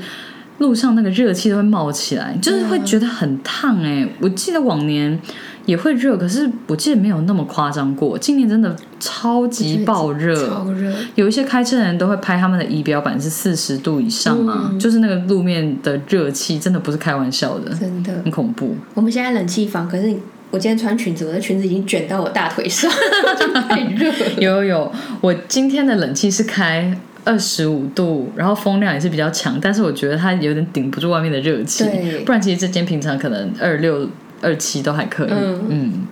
[0.58, 5.18] 路上那个热气都会冒起来，就是会觉得很烫哎、我记得往年
[5.64, 10.92] 也会热，可是我记得没有那么夸张过，今年真的超级爆热，超热。
[11.14, 18.76] 有一些开车的人都会拍他们的仪表板是四十度以上啊，就是那个路面的热气真的不是开玩笑的，真的，很恐怖。
[18.92, 20.14] 我们现在冷气房，可是
[20.50, 22.90] 我今天穿裙子，我的裙子已经卷到我大腿上，
[23.38, 24.32] 就太热了。
[24.38, 34.08] 有有有，我今天的冷气是开二十五度，然后风量也是比较强，但是我觉得它有点顶不住外面的热气对，不然其实这间平常可能二六
[34.40, 35.30] 二七都还可以。
[35.30, 36.06] 嗯嗯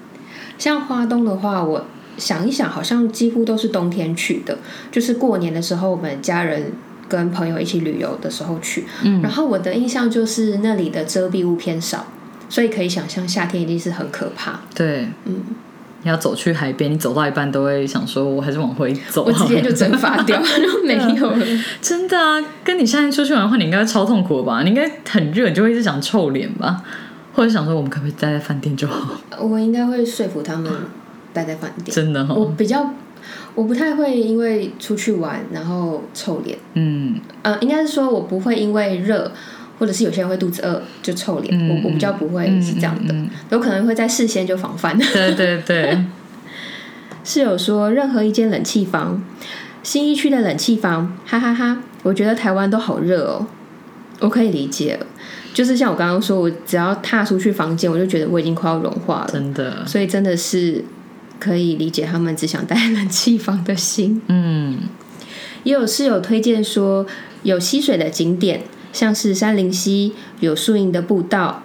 [0.59, 1.87] 像花东的话，我
[2.19, 4.59] 想一想，好像几乎都是冬天去的，
[4.91, 6.73] 就是过年的时候，我们家人
[7.09, 8.85] 跟朋友一起旅游的时候去。
[9.03, 12.07] 嗯然后我的印象就是那里的遮蔽物偏少，
[12.49, 14.61] 所以可以想象夏天一定是很可怕。
[14.75, 15.43] 对，嗯，
[16.03, 19.33] 你要走去海边，你走到一半都会想说，我还是往回走我。
[19.33, 21.47] 直接就蒸发掉， 就没有了。
[21.81, 24.63] 真的啊，跟你夏天出去玩的话，你应该超痛苦的吧？
[24.63, 26.83] 你应该很热，你就会一直想臭脸吧？
[27.35, 29.21] 或者想说，我们可不可以待在饭店就好？
[29.39, 30.73] 我应该会说服他们
[31.33, 31.95] 待在饭店。
[31.95, 32.89] 真的哈、我比较，
[33.55, 36.57] 我不太会因为出去玩然后臭脸。
[36.75, 39.31] 嗯，呃，应该是说我不会因为热，
[39.79, 43.15] 或者是有些人会肚子饿就臭脸，嗯我我比较不会是这样的，
[43.51, 44.97] 有可能会在事先就防范。
[44.99, 45.99] 对对对，
[47.25, 49.23] 室友 说，任何一间冷气房，
[49.83, 53.47] 新一区的冷气房，哈哈哈我觉得台湾都好热哦，
[54.21, 54.99] 我可以理解。
[55.53, 60.85] 就是像我刚刚说，我只要踏出去房间，我就觉得我已经快要融化了，真的，所以真的是
[61.41, 64.21] 可以理解他们只想待冷气房的心。
[64.29, 64.79] 嗯
[65.65, 67.07] 也有室友推荐说，
[67.43, 68.63] 有溪水的景点，
[68.97, 71.65] 像是山林溪，有树荫的步道、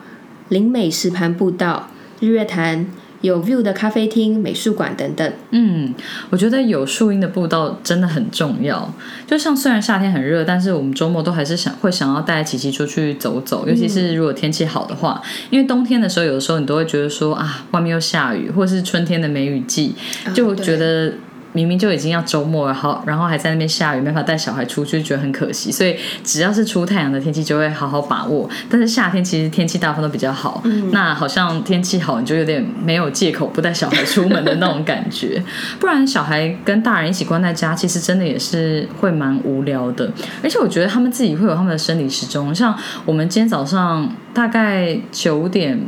[0.49, 1.87] 林美石盘步道、
[2.19, 2.85] 日月潭，
[3.21, 5.33] 有 view 的咖啡厅、美术馆等等。
[5.51, 5.95] 嗯，
[6.29, 8.93] 我觉得有树荫的步道真的很重要。
[9.25, 19.95] 就像虽然夏天很热，但是我们周末都还是想会想要带琪琪出去走走，尤其是如果天气好的话，因为冬天的时候，有的时候你都会觉得说啊，外面又下雨，或是春天的梅雨季，
[20.33, 21.13] 就觉得。
[21.53, 25.71] 明明就已经要周末了，好，然后还在那边下雨，没法带小孩出去，觉得很可惜。
[25.71, 28.49] 所以只要是出太阳的天气，就会好好把握。
[28.69, 35.43] 但是夏天其实天气大部分都比较好，那好像天气好，你就有点没有借口不带小孩出门的那种感觉。
[35.79, 40.11] 不然小孩跟大人一起关在家，其实真的也是会蛮无聊的。
[40.43, 45.79] 而且我觉得他们自己会有他们的生理时钟，像我们今天早上大概九点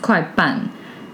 [0.00, 0.60] 快半。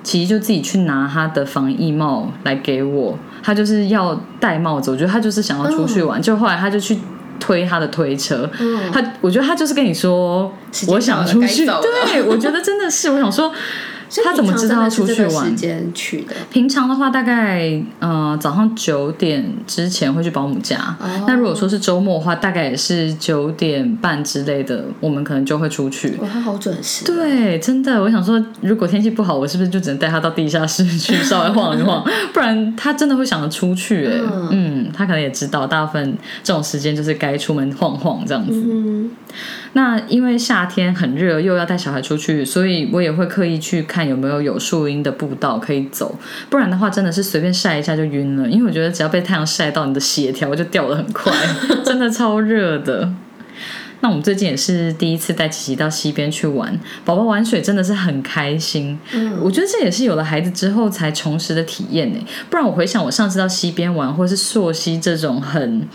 [0.05, 6.99] 其实就自己去拿他的防疫帽来给我，他就是要戴帽子，我觉得他就是想要出去玩，就后来他就去
[7.39, 10.51] 推他的推车，嗯，他我觉得他就是跟你说
[10.89, 13.53] 我想出去，对我觉觉得真的是，我想说
[14.23, 15.55] 他怎么知道要出去玩时？
[15.55, 16.35] 间去的？
[16.51, 20.77] 平常的话，大概呃早上九点之前会去保姆家。
[21.01, 26.11] 哦那如果说是周末的话，大概也是九点半之类的，我们可能就会出去。
[26.21, 27.05] 哇，他好准时。
[27.07, 32.05] 对，真的，我想说，如果天气不好，我是不是就只能带他到地下室去 稍微晃一晃？
[32.33, 38.53] 不然他真的会想着出去、哎、嗯嗯，他可能也知道，大部分这种时间就是该出门晃晃这样子。
[38.53, 39.11] 嗯，
[39.75, 46.19] 那因为夏天很热，又要带小孩出去，所以我也会刻意去看有没有有树荫的步道可以走。
[46.49, 48.49] 不然的话，真的是随便晒一下就晕了。
[48.49, 51.33] 因为我觉得只要被太阳晒到，你的血条就掉的很快，
[51.85, 53.13] 真的超热的。
[54.01, 58.99] 那我们最近也是第一次带琪琪到溪边去玩，宝宝玩水真的是很开心。
[59.15, 62.19] 嗯我觉得这也是有了孩子之后才重拾的体验呢。
[62.51, 65.89] 不然我回想我上次到溪边玩，或是溯溪这种很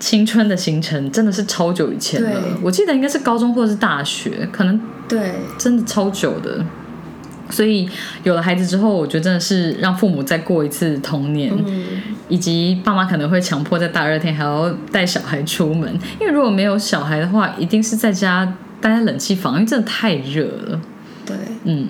[0.00, 2.42] 青春的行程，真的是超久以前了。
[2.62, 6.64] 我记得应该是高中或者是大学，可能对，真的超久的。
[7.50, 7.88] 所以
[8.22, 11.84] 有了孩子之后，我觉得真的是让父母再过一次童年，嗯，
[12.28, 20.80] 以及爸妈可能会强迫在大热天还要带小孩出门，因为如果没有小孩的话，一定是在家待在冷气房，因为真的太热了。
[21.26, 21.88] 对，嗯，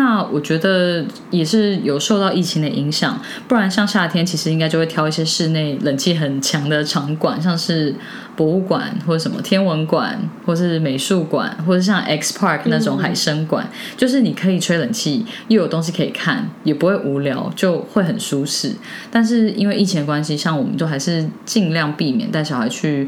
[0.00, 7.94] 那我觉得也是有受到疫情的影响，不然像夏天其实应该就会挑一些室内冷气很强的场馆，像是
[8.34, 18.72] 博物馆或者什么天文馆，或是美术馆，或者像 X Park 那种海参馆，就是你可以吹冷气，又有东西可以看，也不会无聊，就会很舒适。
[19.10, 23.06] 但是因为疫情的关系，像我们就还是尽量避免带小孩去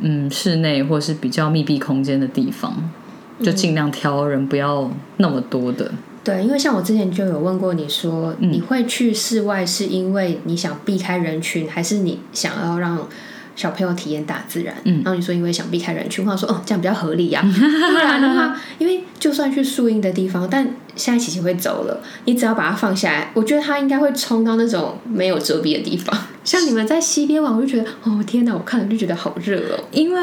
[0.00, 2.90] 嗯室内或是比较密闭空间的地方，
[3.42, 5.90] 就尽量挑人不要那么多的。
[6.24, 13.06] 对，因为像我之前就有问过你说，嗯你会去室外是因为你想避开人群，还是你想要让
[13.54, 14.74] 小朋友体验大自然？
[14.84, 20.66] 嗯然后你说因为想避开人群，我想说哦，这样比较合理呀、不然的话，因为就算去树荫的地方，但
[20.96, 26.16] 现在琪琪会走了，你只要把它放下来，我觉得它应该会冲到那种没有遮蔽的地方。
[26.44, 29.80] 像你们在西边玩，我就觉得哦天哪，我看了就觉得好热哦。
[29.90, 30.20] 因为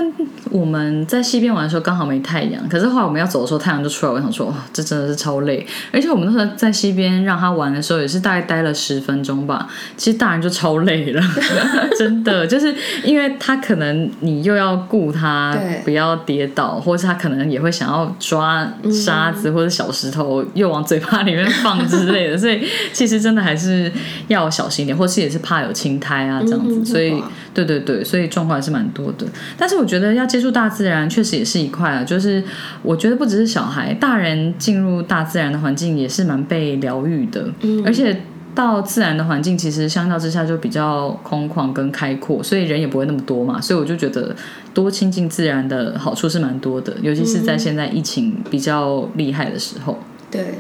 [0.52, 5.66] 我们在西边玩的时候刚好没太阳，可是后来我们要走的时候太阳就出来，我想说哇，这真的是超累。
[5.92, 9.68] 而且我们那时候在西边让他玩的时候，也是大概待了十分钟吧。
[9.98, 11.24] 其实大人就超累了，
[11.98, 22.62] 真的，就是因为他可能你又要顾他不要跌倒，或是他可能也会想要抓沙子或者小石头又往嘴巴里面放之类的， 所以
[22.94, 23.92] 其实真的还是
[24.28, 27.22] 要小心一点，或是也是怕有青苔啊这样子，嗯所以
[27.54, 29.26] 对对对，所以状况还是蛮多的。
[29.58, 32.04] 但是我觉得要接触大自然，确实也是一块啊。
[32.04, 32.44] 就是
[32.84, 38.22] 我觉得不只是小孩，大人进入大自然的环境也是蛮被疗愈的，嗯而且。
[38.54, 43.62] 到自然的环境，其实相较之下就比较空旷跟开阔，所以人也不会那么多嘛。
[43.62, 44.36] 所以我就觉得
[44.74, 49.98] 多亲近自然的好处是蛮多的，尤其是在现在疫情比较厉害的时候。
[50.32, 50.56] 对，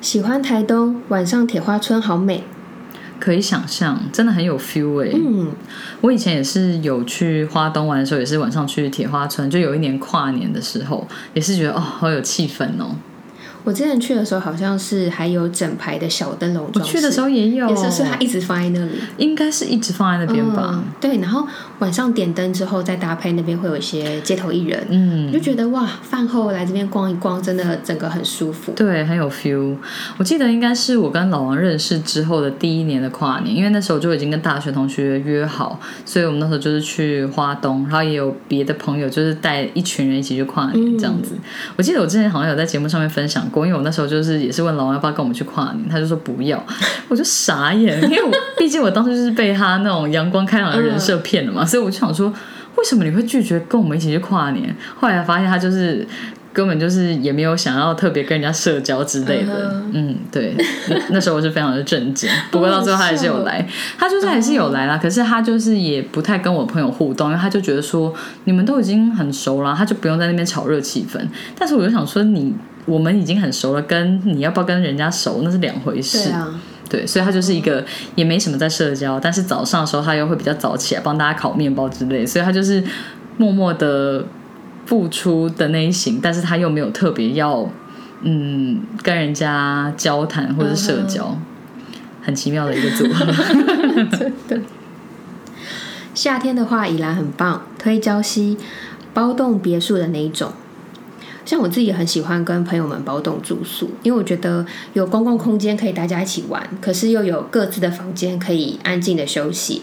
[0.00, 2.44] 喜欢台东晚上铁花村好美。
[3.18, 5.52] 可以想象，真的很有 feel 哎、嗯，
[6.00, 12.96] 我以前也是有去花东玩的时候，也是晚上去铁花村，就有一年跨年的时候，也是觉得哦，好有气氛哦。
[13.64, 18.92] 我之前去的时候好像是还有整排的小灯笼我装饰，去的时候也有，也是是它一直放在那里。
[19.18, 20.84] 应该是一直放在那边吧嗯。
[21.00, 21.46] 对，然后
[21.78, 28.72] 晚上点灯之后再搭配那边会有一些街头艺人，嗯，就觉得哇，饭后来这边逛一逛，真的整个很舒服。
[28.72, 29.76] 对，很有 feel。
[30.16, 41.34] 我记得应该是我跟老王认识之后的第一年的跨年，因为那时候就已经跟大学同学约好，所以我们那时候就是去花东，然后也有别的朋友就是带一群人一起去跨年这样子。
[41.76, 46.64] 我记得我之前好像有在节目上面分享过，因为我那时候就是也是问老王要不要跟我们去跨年，他就说不要，
[47.08, 52.32] 我就傻眼，因为我毕竟我当时就是被他那种阳光开朗的人设骗了嘛，所以我就想说，
[52.76, 54.74] 为什么你会拒绝跟我们一起去跨年？
[54.96, 56.06] 后来发现他就是。
[56.52, 60.52] 根本就是也没有想要特别跟人家社交之类的，嗯嗯，对，
[60.88, 62.28] 那那时候我是非常的震惊。
[62.50, 63.64] 不过到最后他还是有来，
[63.96, 64.98] 他就是还是有来啦。
[65.00, 68.12] 可是他就是也不太跟我朋友互动，因为他就觉得说
[68.46, 71.20] 你们都已经很熟了，他就不用在那边炒热气氛。
[71.56, 72.52] 但是我就想说你。
[72.86, 76.28] 我们已经很熟了，跟你要不要跟人家熟那是两回事。
[76.28, 82.82] 对啊，对，所以他就是一个也没什么在社交，但是早上的时候他又会比较早起来帮大家烤面包之类，所以他就是
[83.36, 84.24] 默默的
[84.86, 87.70] 付出的那一型，但是他又没有特别要
[88.22, 91.38] 嗯跟人家交谈或者是社交，
[92.22, 93.26] 很奇妙的一个组合。
[94.18, 94.60] 真的。
[96.12, 98.58] 夏天的话，宜兰很棒，推礁溪、
[99.14, 100.52] 包栋别墅的那一种。
[101.44, 109.82] 像我自己很喜欢跟朋友们包栋住宿，因为我觉得有公共空间可以大家一起玩，可是又有各自的房间可以安静的休息。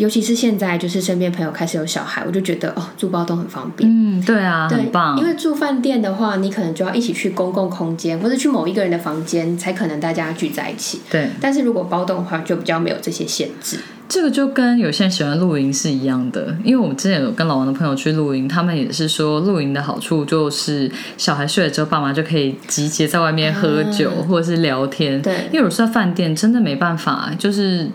[0.00, 3.86] 尤其是现在，就是身边朋友开始有小孩，我就觉得哦，住包栋很方便。
[3.86, 5.26] 嗯，对啊，对，很棒因。
[5.26, 11.02] 为住饭店的话，你可能就要一起去公共空间，或者去某一个人的房间，才可能大家聚在一起。
[11.10, 13.78] 对，但是如果包栋的话，就比较没有这些限制。
[14.08, 25.22] 这个就跟有些人喜欢露营是一样的，因为我们之前有跟老王的朋友去露营，他们也是说露营的好处就是小孩睡了之后，爸妈就可以集结在外面喝酒、或者是聊天。
[25.22, 27.88] 对因为有时候在饭店真的没办法，就是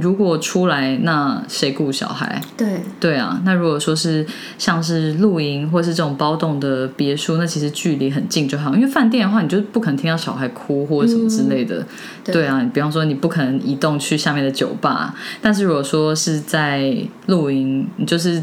[0.00, 2.40] 如果出来，那谁顾小孩？
[2.56, 4.26] 对，对啊，那如果说是
[4.58, 8.74] 像是露营或是这种包栋的别墅，那其实距离很近就好。
[8.74, 11.86] 因为饭店的话，你就不可能听到小孩哭或者什么之类的。
[12.24, 18.42] 对对啊，你比方说你不可能移动去下面的酒吧，但是如果说是在露营，你就是。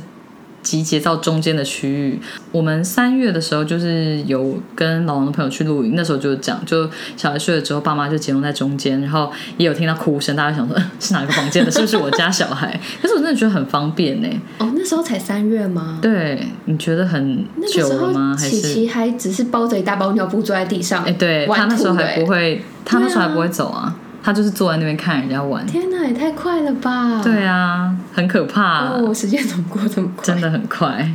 [0.64, 2.20] 集结到中间的区域。
[2.52, 11.70] 我们三月的时候就是有跟老王的朋友去露营，那时候就是讲，就小孩睡了之后，爸妈就集中在中间，然后也有听到哭声，大家想说、呃 是哪个房间的？
[11.70, 12.80] 是不是我家小孩？
[13.02, 14.28] 可是我真的觉得很方便呢。
[14.60, 16.00] 哦，那时候才三月吗？
[16.02, 18.36] 对，你觉得很久了吗？
[18.40, 23.94] 还琪是琪还只是包着一大包尿布坐在地上，哎，对他那时候还不会，他那时候还不会走啊，
[24.24, 25.68] 他就是坐在那边看人家玩。
[25.68, 27.22] 天哪，也太快了吧！
[27.22, 30.26] 对啊，很可怕，哦，时间怎么过这么快？
[30.26, 31.14] 真的很快。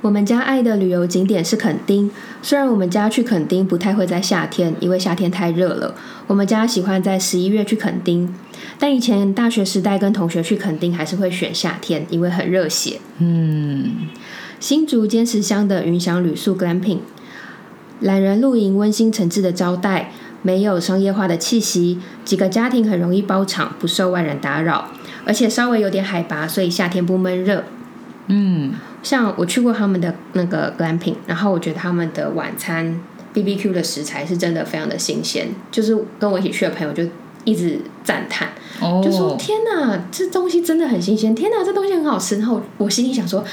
[0.00, 2.10] 我们家爱的旅游景点是垦丁，
[2.40, 5.94] 虽然我们家去垦丁不太会在夏天，因为夏天太热了。
[6.28, 8.32] 我们家喜欢在十一月去垦丁，
[8.78, 13.00] 但以前大学时代跟同学去垦丁还是会选夏天，因为很热血。
[13.18, 13.96] 嗯，
[14.60, 17.00] 新竹尖石乡的云翔旅宿 Glamping，
[18.00, 20.12] 懒人露营温馨诚挚的招待，
[20.42, 24.88] 没有商业化的气息，几个家庭很容易包场，不受外人打扰。
[25.24, 27.64] 而且稍微有点海拔，所以夏天不闷热。
[28.28, 33.00] 嗯，像我去过他们的那个 glamping，然后我觉得他们的晚餐
[33.32, 37.02] B B Q 的食材是真的非常的新鲜，就是跟我一起去的朋友就
[37.44, 42.38] 一直赞叹，哦，就说天哪，这东西真的很新鲜，天哪，这东西很好吃。
[42.38, 43.44] 然后我心里想说，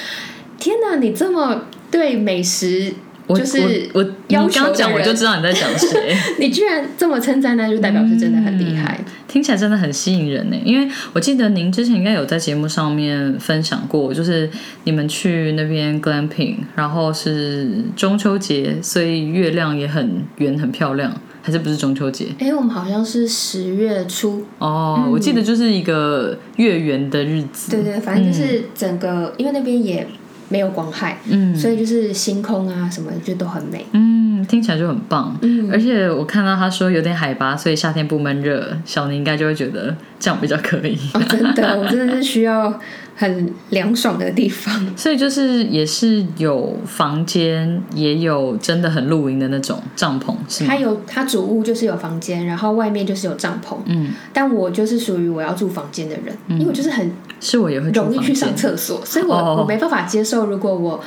[0.60, 2.94] 天哪，你这么对美食。
[3.28, 6.16] 我就是我我你要求刚刚讲我就知道你在讲谁。
[6.40, 9.00] 你居然这么称赞，那就代表是真的很厉害。
[9.28, 14.48] 听起来真的很吸引人呢，因为我记得您之前应该有在节目上面分享过，就是
[14.84, 21.12] 你们去那边 glamping，然后是中秋节，所以月亮也很圆很漂亮，
[21.42, 22.28] 还是不是中秋节？
[22.38, 27.72] 哎、我们好像是十月初，哦，我记得就是一个月圆的日子。
[27.72, 30.06] 对对，反正就是整个，因为那边也
[30.50, 33.86] 没有光害，嗯所以就是星空啊什么的就都很美。
[33.92, 35.38] 嗯，听起来就很棒。
[35.42, 40.98] 嗯而且我看到他说有点海拔，所以夏天不闷热，小宁应该就会觉得这样比较可以。
[41.14, 42.80] 哦，真的，我真的是需要
[43.16, 44.86] 很凉爽的地方。
[44.98, 50.80] 所以就是也是有房间，也有真的很露营的那种帐篷，是吗它？
[50.80, 53.76] 有它主屋就是有房间，然后外面就是有帐篷。
[53.86, 61.00] 嗯，但我就是属于我要住房间的人，因为我就是很是我也会容易去上厕所，所以我、哦我没办法接受，如果我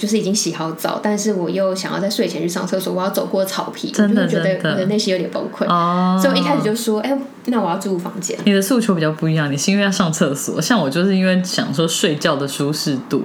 [0.00, 5.66] 就是已经洗好澡，但是我又想要在睡前去上厕所，我要走过草皮，真的我就会觉得我的内心有点崩溃。
[5.66, 6.18] 哦。
[6.18, 8.34] 所以我一开始就说，哎、那我要住房间。
[8.46, 13.24] 你的诉求比较不一样，你是因为要上厕所，像我就是因为想说睡觉的舒适度。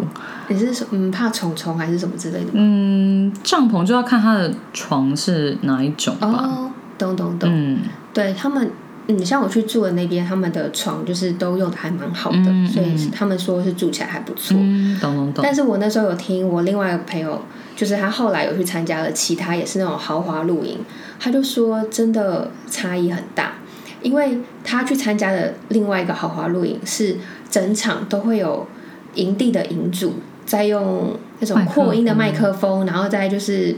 [0.50, 2.48] 你是说嗯怕虫虫还是什么之类的？
[2.52, 6.28] 嗯，帐篷就要看它的床是哪一种吧。
[6.28, 7.50] 哦，懂懂懂。
[7.50, 7.80] 嗯，
[8.14, 8.70] 对他们，
[9.08, 14.58] 嗯，像我去住的那边，他们的床就是都用的还蛮好的，嗯所以嗯他们说是住起来还不错。
[14.60, 15.44] 嗯，懂懂懂。
[15.44, 17.42] 但是我那时候有听我另外一个朋友，
[17.76, 20.80] 就是他后来有去参加了其他也是那种豪华露营，
[21.20, 23.54] 他就说真的差异很大，
[24.02, 27.18] 因为他去参加的另外一个豪华露营是
[27.50, 28.66] 整场都会有
[29.14, 30.14] 营地的营主
[30.46, 33.76] 在用那种扩音的麦克风，然后再就是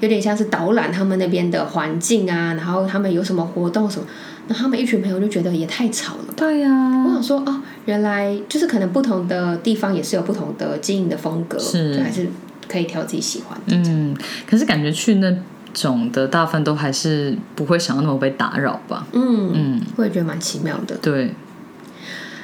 [0.00, 4.06] 有点像是导览他们那边的环境啊，然后他们有什么活动什么，
[4.48, 6.34] 然后他们一群朋友就觉得也太吵了吧。
[6.36, 6.70] 对呀、
[7.04, 12.28] 我想说哦，原来就是可能不同的地方也是有不同的经营的风格，是就还是
[12.68, 13.76] 可以挑自己喜欢的。
[13.88, 14.16] 嗯，
[14.46, 15.34] 可是感觉去那
[15.72, 19.06] 种的大部分都还是不会想要那么被打扰吧？
[19.12, 20.96] 嗯嗯，我也觉得蛮奇妙的。
[20.96, 21.34] 对，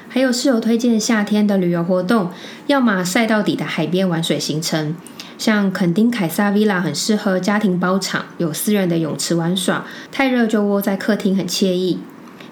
[0.09, 2.31] 还有室友推荐夏天的旅游活动，
[2.67, 4.95] 要么晒到底的海边玩水行程，
[5.39, 12.01] 像垦丁凯撒 villa 很适合家庭包场，有私人的泳池玩耍，太热就窝在客厅很惬意。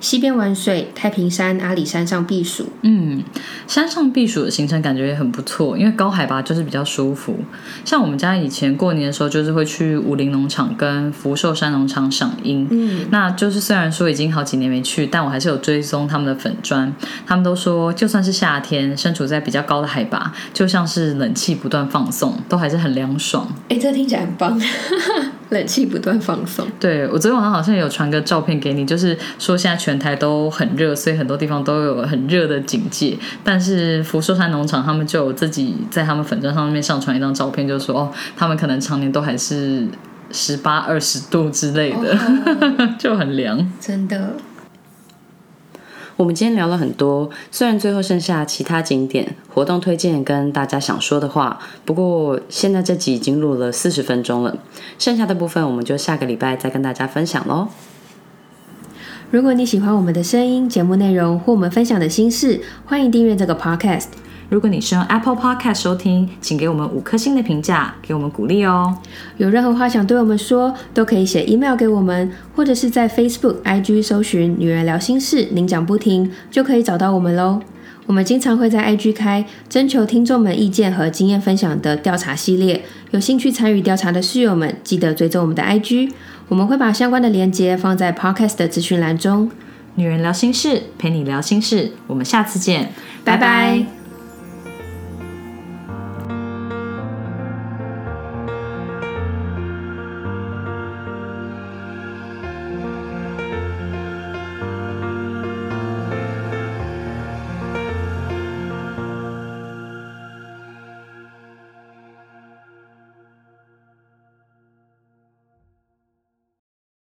[0.00, 2.68] 西边玩水，太平山、阿里山上避暑。
[2.82, 3.22] 嗯，
[3.66, 7.36] 山上避暑的行程感觉也很不错，因为高海拔就是比较舒服。
[7.84, 12.66] 像我们家以前过年的时候，就是会去武林农场跟福寿山农场赏樱。
[12.70, 16.92] 嗯，那就是虽然说已经好几年没去，但我还是有追踪他们的粉砖。
[17.26, 23.48] 他们都说，就算是夏天，身处在比较高的海拔，就像是冷气不断放送，都还是很凉爽。
[23.68, 24.60] 哎，这听起来很棒，
[25.50, 26.66] 冷气不断放送。
[26.78, 33.16] 对我昨天晚上好像有传个照片给你，就是说现在全台都很热，所以很多地方都有很热的警戒。
[33.44, 39.86] 但是福寿山农场他们就有自己在他们粉砖上面上传一张照片，就说哦，他们可能常年都还是
[40.32, 43.70] 十八二十度之类的，哦 就很凉。
[43.78, 44.32] 真的，
[46.16, 54.56] 我们今天聊了很多，虽然最后剩下其他景点、活动推荐跟大家想说的话，不过现在这集已经录了四十分钟了，
[54.98, 57.68] 剩下的部分我们就下个礼拜再跟大家分享喽。
[59.28, 64.04] 如果你喜欢我们的声音、节目内容或我们分享的心事，欢迎订阅这个 podcast。
[64.48, 68.96] 如果你是用 Apple Podcast 收听，请给我们五颗星的评价，给我们鼓励哦。
[69.36, 77.60] 有任何话想对我们说，都可以写 email 给我们，或者是在 Facebook、IG 搜寻“女人聊心事”，您讲不停就可以找到我们喽。
[78.06, 86.12] 我们经常会在 IG 开征求听众们意见和经验分享的调查系列，有兴趣参与调查的室友们，记得追踪我们的 IG，
[86.48, 89.50] 我们会把相关的连接放在 Podcast 的资讯栏中。
[89.96, 92.92] 女人聊心事，陪你聊心事，我们下次见，
[93.24, 93.95] 拜拜